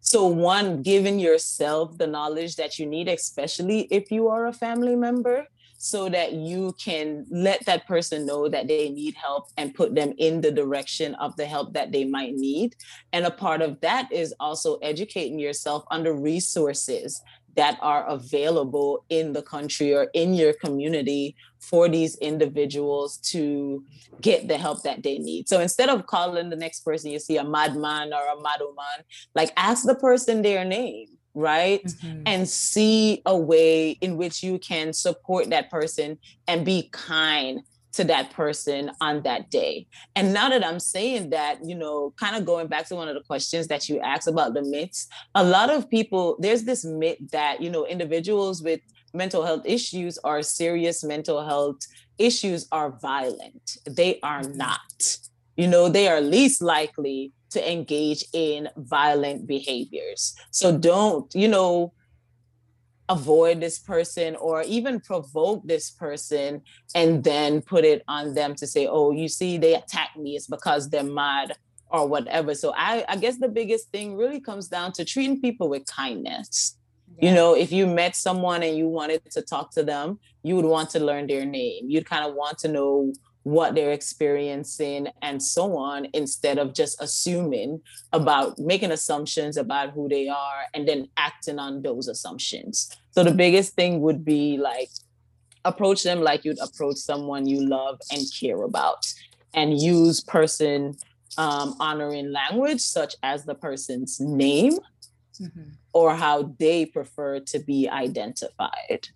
So, 0.00 0.28
one, 0.28 0.82
giving 0.82 1.18
yourself 1.18 1.98
the 1.98 2.06
knowledge 2.06 2.54
that 2.56 2.78
you 2.78 2.86
need, 2.86 3.08
especially 3.08 3.88
if 3.90 4.12
you 4.12 4.28
are 4.28 4.46
a 4.46 4.52
family 4.52 4.94
member, 4.94 5.48
so 5.78 6.08
that 6.08 6.32
you 6.32 6.74
can 6.82 7.26
let 7.30 7.64
that 7.66 7.86
person 7.86 8.26
know 8.26 8.48
that 8.48 8.68
they 8.68 8.88
need 8.90 9.14
help 9.14 9.48
and 9.56 9.74
put 9.74 9.94
them 9.94 10.12
in 10.18 10.40
the 10.40 10.50
direction 10.50 11.14
of 11.16 11.36
the 11.36 11.46
help 11.46 11.72
that 11.74 11.92
they 11.92 12.04
might 12.04 12.34
need. 12.34 12.74
And 13.12 13.26
a 13.26 13.30
part 13.30 13.62
of 13.62 13.80
that 13.80 14.10
is 14.12 14.34
also 14.40 14.76
educating 14.76 15.38
yourself 15.38 15.84
on 15.90 16.02
the 16.02 16.12
resources 16.12 17.20
that 17.56 17.78
are 17.80 18.06
available 18.06 19.04
in 19.08 19.32
the 19.32 19.42
country 19.42 19.94
or 19.94 20.08
in 20.12 20.34
your 20.34 20.52
community 20.52 21.34
for 21.58 21.88
these 21.88 22.16
individuals 22.18 23.16
to 23.16 23.82
get 24.20 24.46
the 24.46 24.58
help 24.58 24.82
that 24.82 25.02
they 25.02 25.18
need. 25.18 25.48
So 25.48 25.60
instead 25.60 25.88
of 25.88 26.06
calling 26.06 26.50
the 26.50 26.56
next 26.56 26.80
person 26.80 27.10
you 27.10 27.18
see 27.18 27.38
a 27.38 27.44
madman 27.44 28.12
or 28.12 28.20
a 28.20 28.36
madwoman, 28.36 29.04
like 29.34 29.52
ask 29.56 29.86
the 29.86 29.94
person 29.94 30.42
their 30.42 30.64
name 30.64 31.08
right? 31.36 31.84
Mm-hmm. 31.84 32.22
And 32.26 32.48
see 32.48 33.22
a 33.26 33.36
way 33.36 33.90
in 34.00 34.16
which 34.16 34.42
you 34.42 34.58
can 34.58 34.92
support 34.92 35.50
that 35.50 35.70
person 35.70 36.18
and 36.48 36.64
be 36.64 36.88
kind 36.92 37.60
to 37.92 38.04
that 38.04 38.30
person 38.30 38.90
on 39.00 39.22
that 39.22 39.50
day. 39.50 39.86
And 40.14 40.32
now 40.32 40.48
that 40.50 40.64
I'm 40.64 40.80
saying 40.80 41.30
that, 41.30 41.64
you 41.64 41.74
know, 41.74 42.12
kind 42.18 42.36
of 42.36 42.44
going 42.44 42.66
back 42.66 42.86
to 42.88 42.94
one 42.94 43.08
of 43.08 43.14
the 43.14 43.22
questions 43.22 43.68
that 43.68 43.88
you 43.88 44.00
asked 44.00 44.28
about 44.28 44.54
the 44.54 44.62
myths, 44.62 45.08
a 45.34 45.44
lot 45.44 45.70
of 45.70 45.88
people, 45.88 46.36
there's 46.40 46.64
this 46.64 46.84
myth 46.84 47.18
that, 47.32 47.62
you 47.62 47.70
know, 47.70 47.86
individuals 47.86 48.62
with 48.62 48.80
mental 49.14 49.44
health 49.44 49.62
issues 49.64 50.18
or 50.24 50.42
serious 50.42 51.02
mental 51.04 51.46
health 51.46 51.78
issues 52.18 52.66
are 52.70 52.90
violent. 53.00 53.78
They 53.86 54.20
are 54.22 54.42
mm-hmm. 54.42 54.58
not. 54.58 55.18
You 55.56 55.68
know, 55.68 55.88
they 55.88 56.08
are 56.08 56.20
least 56.20 56.60
likely 56.60 57.32
to 57.50 57.72
engage 57.72 58.24
in 58.32 58.68
violent 58.76 59.46
behaviors. 59.46 60.34
So 60.50 60.76
don't, 60.76 61.32
you 61.34 61.48
know, 61.48 61.92
avoid 63.08 63.60
this 63.60 63.78
person 63.78 64.34
or 64.36 64.62
even 64.62 65.00
provoke 65.00 65.66
this 65.66 65.90
person 65.90 66.62
and 66.94 67.22
then 67.22 67.62
put 67.62 67.84
it 67.84 68.02
on 68.08 68.34
them 68.34 68.54
to 68.56 68.66
say, 68.66 68.86
oh, 68.86 69.12
you 69.12 69.28
see, 69.28 69.58
they 69.58 69.74
attacked 69.74 70.16
me, 70.16 70.36
it's 70.36 70.46
because 70.46 70.90
they're 70.90 71.02
mad 71.02 71.52
or 71.88 72.06
whatever. 72.06 72.54
So 72.54 72.72
I, 72.76 73.04
I 73.08 73.16
guess 73.16 73.38
the 73.38 73.48
biggest 73.48 73.90
thing 73.90 74.16
really 74.16 74.40
comes 74.40 74.68
down 74.68 74.92
to 74.92 75.04
treating 75.04 75.40
people 75.40 75.68
with 75.68 75.86
kindness. 75.86 76.76
Yeah. 77.18 77.28
You 77.28 77.34
know, 77.34 77.54
if 77.54 77.70
you 77.70 77.86
met 77.86 78.16
someone 78.16 78.64
and 78.64 78.76
you 78.76 78.88
wanted 78.88 79.22
to 79.30 79.42
talk 79.42 79.72
to 79.74 79.84
them, 79.84 80.18
you 80.42 80.56
would 80.56 80.64
want 80.64 80.90
to 80.90 81.00
learn 81.00 81.28
their 81.28 81.44
name. 81.44 81.88
You'd 81.88 82.06
kind 82.06 82.24
of 82.24 82.34
want 82.34 82.58
to 82.58 82.68
know 82.68 83.12
what 83.46 83.76
they're 83.76 83.92
experiencing 83.92 85.06
and 85.22 85.40
so 85.40 85.76
on 85.76 86.08
instead 86.14 86.58
of 86.58 86.74
just 86.74 87.00
assuming 87.00 87.80
about 88.12 88.58
making 88.58 88.90
assumptions 88.90 89.56
about 89.56 89.90
who 89.90 90.08
they 90.08 90.26
are 90.26 90.62
and 90.74 90.88
then 90.88 91.08
acting 91.16 91.56
on 91.60 91.80
those 91.80 92.08
assumptions 92.08 92.90
so 93.12 93.22
the 93.22 93.30
biggest 93.30 93.74
thing 93.74 94.00
would 94.00 94.24
be 94.24 94.58
like 94.58 94.88
approach 95.64 96.02
them 96.02 96.22
like 96.22 96.44
you'd 96.44 96.58
approach 96.58 96.96
someone 96.96 97.46
you 97.46 97.64
love 97.64 98.00
and 98.10 98.22
care 98.36 98.64
about 98.64 99.06
and 99.54 99.80
use 99.80 100.20
person 100.20 100.96
um, 101.38 101.76
honoring 101.78 102.32
language 102.32 102.80
such 102.80 103.14
as 103.22 103.44
the 103.44 103.54
person's 103.54 104.18
name 104.18 104.72
mm-hmm. 105.40 105.68
or 105.92 106.16
how 106.16 106.52
they 106.58 106.84
prefer 106.84 107.38
to 107.38 107.60
be 107.60 107.88
identified 107.88 109.06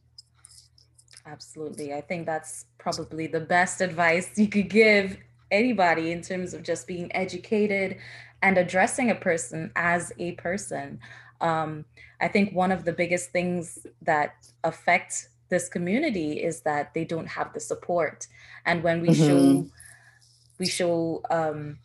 Absolutely. 1.27 1.95
I 1.95 2.01
think 2.01 2.27
that's 2.27 2.65
probably 2.81 3.27
the 3.27 3.41
best 3.41 3.81
advice 3.81 4.31
you 4.37 4.49
could 4.49 4.69
give 4.69 5.17
anybody 5.51 6.13
in 6.13 6.23
terms 6.23 6.55
of 6.55 6.63
just 6.63 6.87
being 6.87 7.15
educated 7.15 7.97
and 8.43 8.57
addressing 8.59 9.11
a 9.11 9.15
person 9.15 9.71
as 9.77 10.13
a 10.19 10.33
person. 10.33 10.99
Um, 11.41 11.85
I 12.21 12.29
think 12.29 12.55
one 12.55 12.73
of 12.73 12.85
the 12.85 12.93
biggest 12.93 13.31
things 13.31 13.87
that 14.03 14.35
affect 14.65 15.29
this 15.49 15.69
community 15.69 16.43
is 16.43 16.63
that 16.63 16.95
they 16.95 17.05
don't 17.05 17.27
have 17.27 17.53
the 17.53 17.61
support. 17.61 18.27
And 18.67 18.83
when 18.83 19.01
we 19.01 19.09
mm-hmm. 19.09 19.27
show 19.27 19.71
we 20.59 20.67
show 20.67 21.23
um, 21.31 21.79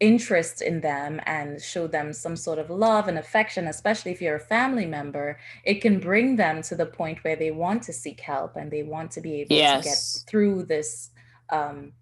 interest 0.00 0.60
in 0.60 0.80
them 0.80 1.20
and 1.24 1.60
show 1.62 1.86
them 1.86 2.12
some 2.12 2.36
sort 2.36 2.58
of 2.58 2.68
love 2.70 3.08
and 3.08 3.18
affection, 3.18 3.68
especially 3.68 4.12
if 4.12 4.20
you're 4.20 4.36
a 4.36 4.40
family 4.40 4.86
member, 4.86 5.38
it 5.64 5.80
can 5.80 6.00
bring 6.00 6.36
them 6.36 6.62
to 6.62 6.74
the 6.74 6.86
point 6.86 7.22
where 7.22 7.36
they 7.36 7.50
want 7.50 7.82
to 7.84 7.92
seek 7.92 8.20
help 8.20 8.56
and 8.56 8.70
they 8.70 8.82
want 8.82 9.10
to 9.12 9.20
be 9.20 9.40
able 9.40 9.54
yes. 9.54 9.82
to 9.82 9.88
get 9.88 10.30
through 10.30 10.64
this 10.64 11.10
um, 11.50 11.92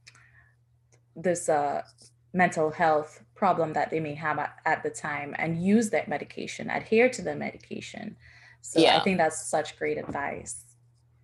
this 1.14 1.48
uh, 1.48 1.83
mental 2.33 2.70
health 2.70 3.22
problem 3.35 3.72
that 3.74 3.90
they 3.90 4.00
may 4.00 4.14
have 4.14 4.38
at, 4.38 4.55
at, 4.64 4.83
the 4.83 4.88
time 4.88 5.35
and 5.38 5.62
use 5.62 5.90
that 5.90 6.09
medication, 6.09 6.70
adhere 6.70 7.09
to 7.11 7.20
the 7.20 7.35
medication. 7.35 8.16
So 8.62 8.81
yeah. 8.81 8.96
I 8.96 9.00
think 9.00 9.18
that's 9.18 9.46
such 9.46 9.76
great 9.76 9.98
advice. 9.98 10.64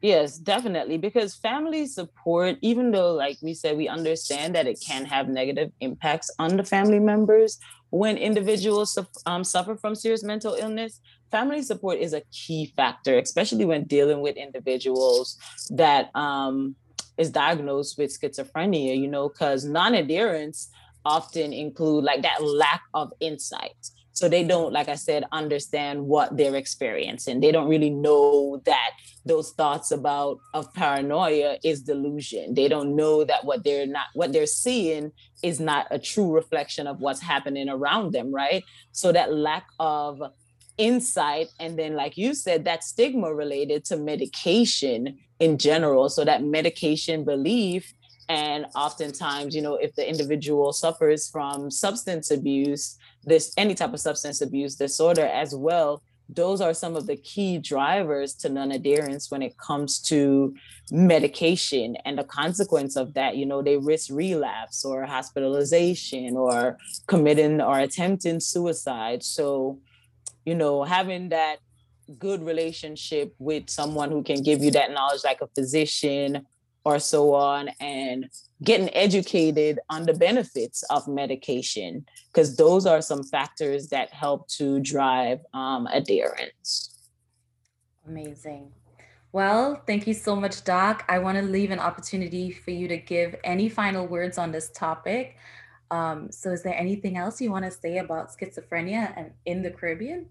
Yes, 0.00 0.38
definitely. 0.38 0.96
Because 0.96 1.34
family 1.34 1.86
support, 1.86 2.56
even 2.62 2.92
though, 2.92 3.14
like 3.14 3.38
we 3.42 3.52
said, 3.52 3.76
we 3.76 3.88
understand 3.88 4.54
that 4.54 4.68
it 4.68 4.80
can 4.86 5.04
have 5.04 5.28
negative 5.28 5.72
impacts 5.80 6.30
on 6.38 6.56
the 6.56 6.62
family 6.62 7.00
members 7.00 7.58
when 7.90 8.16
individuals 8.16 8.98
um, 9.26 9.42
suffer 9.44 9.76
from 9.76 9.94
serious 9.94 10.22
mental 10.22 10.54
illness, 10.54 11.00
family 11.30 11.62
support 11.62 11.98
is 11.98 12.12
a 12.12 12.22
key 12.32 12.72
factor, 12.76 13.18
especially 13.18 13.64
when 13.64 13.84
dealing 13.84 14.20
with 14.20 14.36
individuals 14.36 15.38
that 15.70 16.14
um, 16.14 16.76
is 17.16 17.30
diagnosed 17.30 17.96
with 17.98 18.10
schizophrenia, 18.10 18.96
you 18.98 19.08
know, 19.08 19.28
because 19.28 19.64
non 19.64 19.94
adherence 19.94 20.68
often 21.04 21.52
include 21.52 22.04
like 22.04 22.22
that 22.22 22.42
lack 22.42 22.82
of 22.92 23.10
insight 23.20 23.76
So 24.18 24.28
they 24.28 24.42
don't, 24.42 24.72
like 24.72 24.88
I 24.88 24.96
said, 24.96 25.22
understand 25.30 26.04
what 26.04 26.36
they're 26.36 26.56
experiencing. 26.56 27.38
They 27.38 27.52
don't 27.52 27.68
really 27.68 27.90
know 27.90 28.60
that 28.64 28.90
those 29.24 29.52
thoughts 29.52 29.92
about 29.92 30.40
of 30.54 30.74
paranoia 30.74 31.58
is 31.62 31.82
delusion. 31.82 32.54
They 32.54 32.66
don't 32.66 32.96
know 32.96 33.22
that 33.22 33.44
what 33.44 33.62
they're 33.62 33.86
not 33.86 34.06
what 34.14 34.32
they're 34.32 34.46
seeing 34.46 35.12
is 35.44 35.60
not 35.60 35.86
a 35.92 36.00
true 36.00 36.34
reflection 36.34 36.88
of 36.88 36.98
what's 36.98 37.20
happening 37.20 37.68
around 37.68 38.10
them, 38.10 38.34
right? 38.34 38.64
So 38.90 39.12
that 39.12 39.32
lack 39.32 39.66
of 39.78 40.20
insight 40.78 41.46
and 41.60 41.78
then 41.78 41.94
like 41.94 42.16
you 42.16 42.34
said 42.34 42.64
that 42.64 42.82
stigma 42.84 43.32
related 43.32 43.84
to 43.84 43.96
medication 43.96 45.18
in 45.40 45.58
general 45.58 46.08
so 46.08 46.24
that 46.24 46.44
medication 46.44 47.24
belief 47.24 47.92
and 48.28 48.64
oftentimes 48.76 49.56
you 49.56 49.62
know 49.62 49.74
if 49.74 49.92
the 49.96 50.08
individual 50.08 50.72
suffers 50.72 51.28
from 51.28 51.68
substance 51.68 52.30
abuse 52.30 52.96
this 53.24 53.52
any 53.56 53.74
type 53.74 53.92
of 53.92 54.00
substance 54.00 54.40
abuse 54.40 54.76
disorder 54.76 55.26
as 55.26 55.54
well 55.54 56.02
those 56.28 56.60
are 56.60 56.74
some 56.74 56.94
of 56.94 57.06
the 57.06 57.16
key 57.16 57.58
drivers 57.58 58.34
to 58.34 58.48
non-adherence 58.48 59.30
when 59.30 59.40
it 59.40 59.56
comes 59.56 59.98
to 59.98 60.54
medication 60.90 61.96
and 62.04 62.18
the 62.18 62.24
consequence 62.24 62.96
of 62.96 63.14
that. 63.14 63.36
You 63.36 63.46
know 63.46 63.62
they 63.62 63.78
risk 63.78 64.10
relapse 64.12 64.84
or 64.84 65.06
hospitalization 65.06 66.36
or 66.36 66.76
committing 67.06 67.60
or 67.60 67.78
attempting 67.78 68.40
suicide. 68.40 69.22
So 69.22 69.80
you 70.44 70.54
know 70.54 70.84
having 70.84 71.30
that 71.30 71.56
good 72.18 72.42
relationship 72.42 73.34
with 73.38 73.68
someone 73.70 74.10
who 74.10 74.22
can 74.22 74.42
give 74.42 74.62
you 74.62 74.70
that 74.72 74.90
knowledge 74.90 75.24
like 75.24 75.40
a 75.40 75.48
physician 75.48 76.46
or 76.88 76.98
so 76.98 77.34
on 77.34 77.68
and 77.80 78.30
getting 78.64 78.92
educated 78.94 79.78
on 79.90 80.06
the 80.06 80.14
benefits 80.14 80.82
of 80.84 81.06
medication 81.06 82.04
because 82.32 82.56
those 82.56 82.86
are 82.86 83.02
some 83.02 83.22
factors 83.22 83.88
that 83.88 84.10
help 84.10 84.48
to 84.48 84.80
drive 84.80 85.40
um, 85.52 85.86
adherence. 85.88 86.94
Amazing. 88.06 88.72
Well 89.32 89.82
thank 89.86 90.06
you 90.06 90.14
so 90.14 90.34
much 90.34 90.64
doc. 90.64 91.04
I 91.08 91.18
want 91.18 91.36
to 91.36 91.44
leave 91.44 91.70
an 91.70 91.78
opportunity 91.78 92.50
for 92.50 92.70
you 92.70 92.88
to 92.88 92.96
give 92.96 93.36
any 93.44 93.68
final 93.68 94.06
words 94.06 94.38
on 94.38 94.50
this 94.50 94.70
topic. 94.70 95.36
Um, 95.90 96.32
so 96.32 96.50
is 96.50 96.62
there 96.62 96.74
anything 96.74 97.18
else 97.18 97.40
you 97.40 97.50
want 97.50 97.66
to 97.66 97.70
say 97.70 97.98
about 97.98 98.30
schizophrenia 98.34 99.12
and 99.16 99.32
in 99.44 99.62
the 99.62 99.70
caribbean 99.70 100.26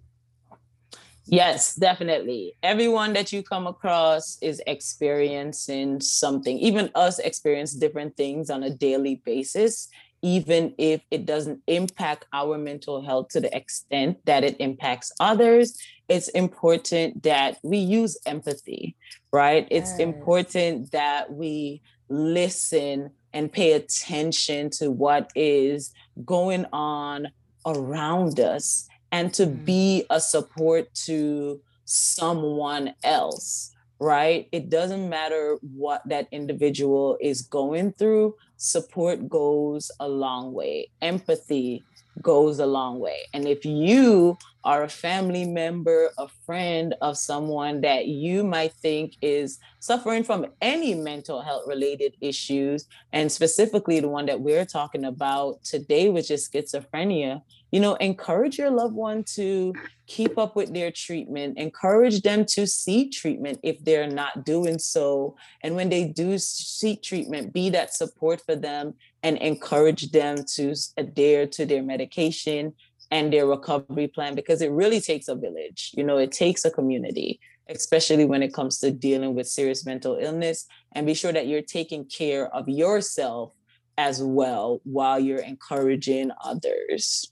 Yes, 1.29 1.75
definitely. 1.75 2.53
Everyone 2.63 3.13
that 3.13 3.33
you 3.33 3.43
come 3.43 3.67
across 3.67 4.37
is 4.41 4.61
experiencing 4.65 5.99
something. 5.99 6.57
Even 6.57 6.89
us 6.95 7.19
experience 7.19 7.73
different 7.73 8.15
things 8.15 8.49
on 8.49 8.63
a 8.63 8.69
daily 8.69 9.21
basis, 9.25 9.89
even 10.21 10.73
if 10.77 11.01
it 11.11 11.25
doesn't 11.25 11.61
impact 11.67 12.25
our 12.31 12.57
mental 12.57 13.01
health 13.01 13.27
to 13.29 13.41
the 13.41 13.55
extent 13.55 14.17
that 14.25 14.43
it 14.45 14.55
impacts 14.59 15.11
others. 15.19 15.77
It's 16.07 16.29
important 16.29 17.23
that 17.23 17.57
we 17.61 17.77
use 17.77 18.17
empathy, 18.25 18.95
right? 19.33 19.67
Yes. 19.69 19.91
It's 19.91 19.99
important 19.99 20.91
that 20.91 21.33
we 21.33 21.81
listen 22.09 23.11
and 23.33 23.51
pay 23.51 23.73
attention 23.73 24.69
to 24.69 24.89
what 24.89 25.29
is 25.35 25.91
going 26.23 26.65
on 26.71 27.27
around 27.65 28.39
us 28.39 28.86
and 29.11 29.33
to 29.33 29.45
mm. 29.45 29.65
be 29.65 30.05
a 30.09 30.19
support 30.19 30.93
to 31.05 31.61
someone 31.85 32.93
else 33.03 33.73
right? 33.99 34.47
It 34.51 34.69
doesn't 34.69 35.09
matter 35.09 35.57
what 35.61 36.07
that 36.07 36.27
individual 36.31 37.17
is 37.19 37.41
going 37.41 37.93
through 37.93 38.35
support 38.57 39.29
goes 39.29 39.91
a 39.99 40.07
long 40.07 40.53
way. 40.53 40.89
Empathy 41.01 41.83
goes 42.21 42.59
a 42.59 42.65
long 42.65 42.99
way. 42.99 43.19
And 43.33 43.47
if 43.47 43.63
you 43.63 44.37
are 44.63 44.83
a 44.83 44.89
family 44.89 45.45
member 45.45 46.09
a 46.17 46.27
friend 46.45 46.95
of 47.01 47.17
someone 47.17 47.79
that 47.81 48.07
you 48.07 48.43
might 48.43 48.73
think 48.73 49.13
is 49.21 49.59
suffering 49.79 50.23
from 50.23 50.47
any 50.61 50.93
mental 50.93 51.41
health 51.41 51.63
related 51.67 52.13
issues 52.19 52.85
and 53.13 53.31
specifically 53.31 53.99
the 53.99 54.09
one 54.09 54.25
that 54.25 54.41
we're 54.41 54.65
talking 54.65 55.05
about 55.05 55.63
today 55.63 56.09
which 56.09 56.29
is 56.29 56.49
schizophrenia 56.49 57.41
you 57.71 57.79
know 57.79 57.95
encourage 57.95 58.57
your 58.57 58.69
loved 58.69 58.95
one 58.95 59.23
to 59.23 59.73
keep 60.07 60.37
up 60.37 60.55
with 60.55 60.73
their 60.73 60.91
treatment 60.91 61.57
encourage 61.57 62.21
them 62.21 62.45
to 62.45 62.65
seek 62.65 63.11
treatment 63.11 63.59
if 63.63 63.83
they're 63.83 64.09
not 64.09 64.45
doing 64.45 64.79
so. 64.79 65.35
And 65.63 65.75
when 65.75 65.89
they 65.89 66.05
do 66.05 66.37
seek 66.37 67.03
treatment 67.03 67.53
be 67.53 67.69
that 67.71 67.93
support 67.93 68.41
for 68.45 68.55
them 68.55 68.93
and 69.23 69.37
encourage 69.37 70.11
them 70.11 70.37
to 70.55 70.73
adhere 70.97 71.47
to 71.47 71.65
their 71.65 71.83
medication 71.83 72.73
and 73.11 73.31
their 73.31 73.47
recovery 73.47 74.07
plan 74.07 74.35
because 74.35 74.61
it 74.61 74.71
really 74.71 74.99
takes 74.99 75.27
a 75.29 75.35
village 75.35 75.91
you 75.95 76.03
know 76.03 76.17
it 76.17 76.31
takes 76.31 76.65
a 76.65 76.71
community 76.71 77.39
especially 77.69 78.25
when 78.25 78.43
it 78.43 78.53
comes 78.53 78.79
to 78.79 78.91
dealing 78.91 79.35
with 79.35 79.47
serious 79.47 79.85
mental 79.85 80.17
illness. 80.19 80.65
And 80.93 81.05
be 81.05 81.13
sure 81.13 81.33
that 81.33 81.47
you're 81.47 81.61
taking 81.61 82.05
care 82.05 82.47
of 82.55 82.69
yourself 82.69 83.53
as 83.97 84.21
well 84.21 84.79
while 84.83 85.19
you're 85.19 85.39
encouraging 85.39 86.31
others 86.43 87.31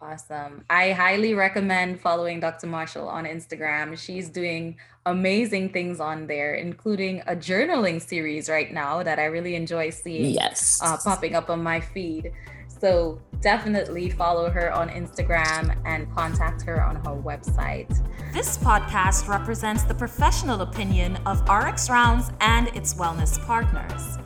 Awesome. 0.00 0.64
I 0.68 0.90
highly 0.92 1.34
recommend 1.34 2.00
following 2.00 2.40
Dr. 2.40 2.66
Marshall 2.66 3.08
on 3.08 3.24
Instagram. 3.24 3.96
She's 3.98 4.28
doing 4.28 4.76
amazing 5.06 5.70
things 5.70 5.98
on 5.98 6.26
there, 6.26 6.54
including 6.54 7.22
a 7.26 7.34
journaling 7.34 8.02
series 8.02 8.50
right 8.50 8.70
now 8.72 9.02
that 9.02 9.18
I 9.18 9.24
really 9.24 9.54
enjoy 9.54 9.88
seeing 9.90 10.34
yes. 10.34 10.78
Uh, 10.82 10.98
popping 11.02 11.34
up 11.34 11.48
on 11.48 11.62
my 11.62 11.80
feed. 11.80 12.32
So 12.80 13.20
definitely 13.40 14.10
follow 14.10 14.50
her 14.50 14.72
on 14.72 14.88
Instagram 14.88 15.76
and 15.84 16.12
contact 16.14 16.62
her 16.62 16.82
on 16.82 16.96
her 16.96 17.14
website. 17.14 17.88
This 18.32 18.58
podcast 18.58 19.28
represents 19.28 19.84
the 19.84 19.94
professional 19.94 20.62
opinion 20.62 21.16
of 21.26 21.40
RX 21.48 21.88
Rounds 21.90 22.32
and 22.40 22.68
its 22.68 22.94
wellness 22.94 23.38
partners. 23.46 24.18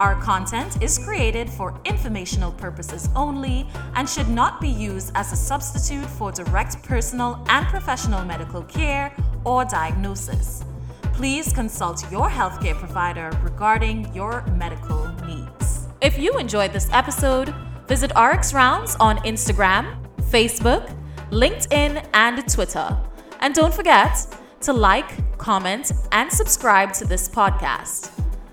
Our 0.00 0.20
content 0.20 0.82
is 0.82 0.98
created 0.98 1.48
for 1.48 1.78
informational 1.84 2.50
purposes 2.50 3.08
only 3.14 3.68
and 3.94 4.08
should 4.08 4.28
not 4.28 4.60
be 4.60 4.68
used 4.68 5.12
as 5.14 5.32
a 5.32 5.36
substitute 5.36 6.06
for 6.06 6.32
direct 6.32 6.82
personal 6.82 7.44
and 7.48 7.66
professional 7.68 8.24
medical 8.24 8.64
care 8.64 9.14
or 9.44 9.64
diagnosis. 9.64 10.64
Please 11.12 11.52
consult 11.52 12.10
your 12.10 12.28
healthcare 12.28 12.74
provider 12.74 13.30
regarding 13.44 14.12
your 14.12 14.44
medical 14.56 15.06
needs. 15.24 15.86
If 16.00 16.18
you 16.18 16.36
enjoyed 16.36 16.72
this 16.72 16.88
episode, 16.90 17.54
Visit 17.88 18.12
RX 18.16 18.54
Rounds 18.54 18.96
on 19.00 19.18
Instagram, 19.18 19.96
Facebook, 20.30 20.96
LinkedIn, 21.30 22.06
and 22.14 22.48
Twitter. 22.52 22.98
And 23.40 23.54
don't 23.54 23.74
forget 23.74 24.26
to 24.60 24.72
like, 24.72 25.38
comment, 25.38 25.92
and 26.12 26.30
subscribe 26.30 26.92
to 26.94 27.04
this 27.04 27.28
podcast. 27.28 28.10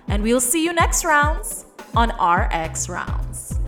And 0.07 0.23
we'll 0.23 0.41
see 0.41 0.63
you 0.63 0.73
next 0.73 1.05
rounds 1.05 1.65
on 1.95 2.09
RX 2.09 2.89
Rounds. 2.89 3.58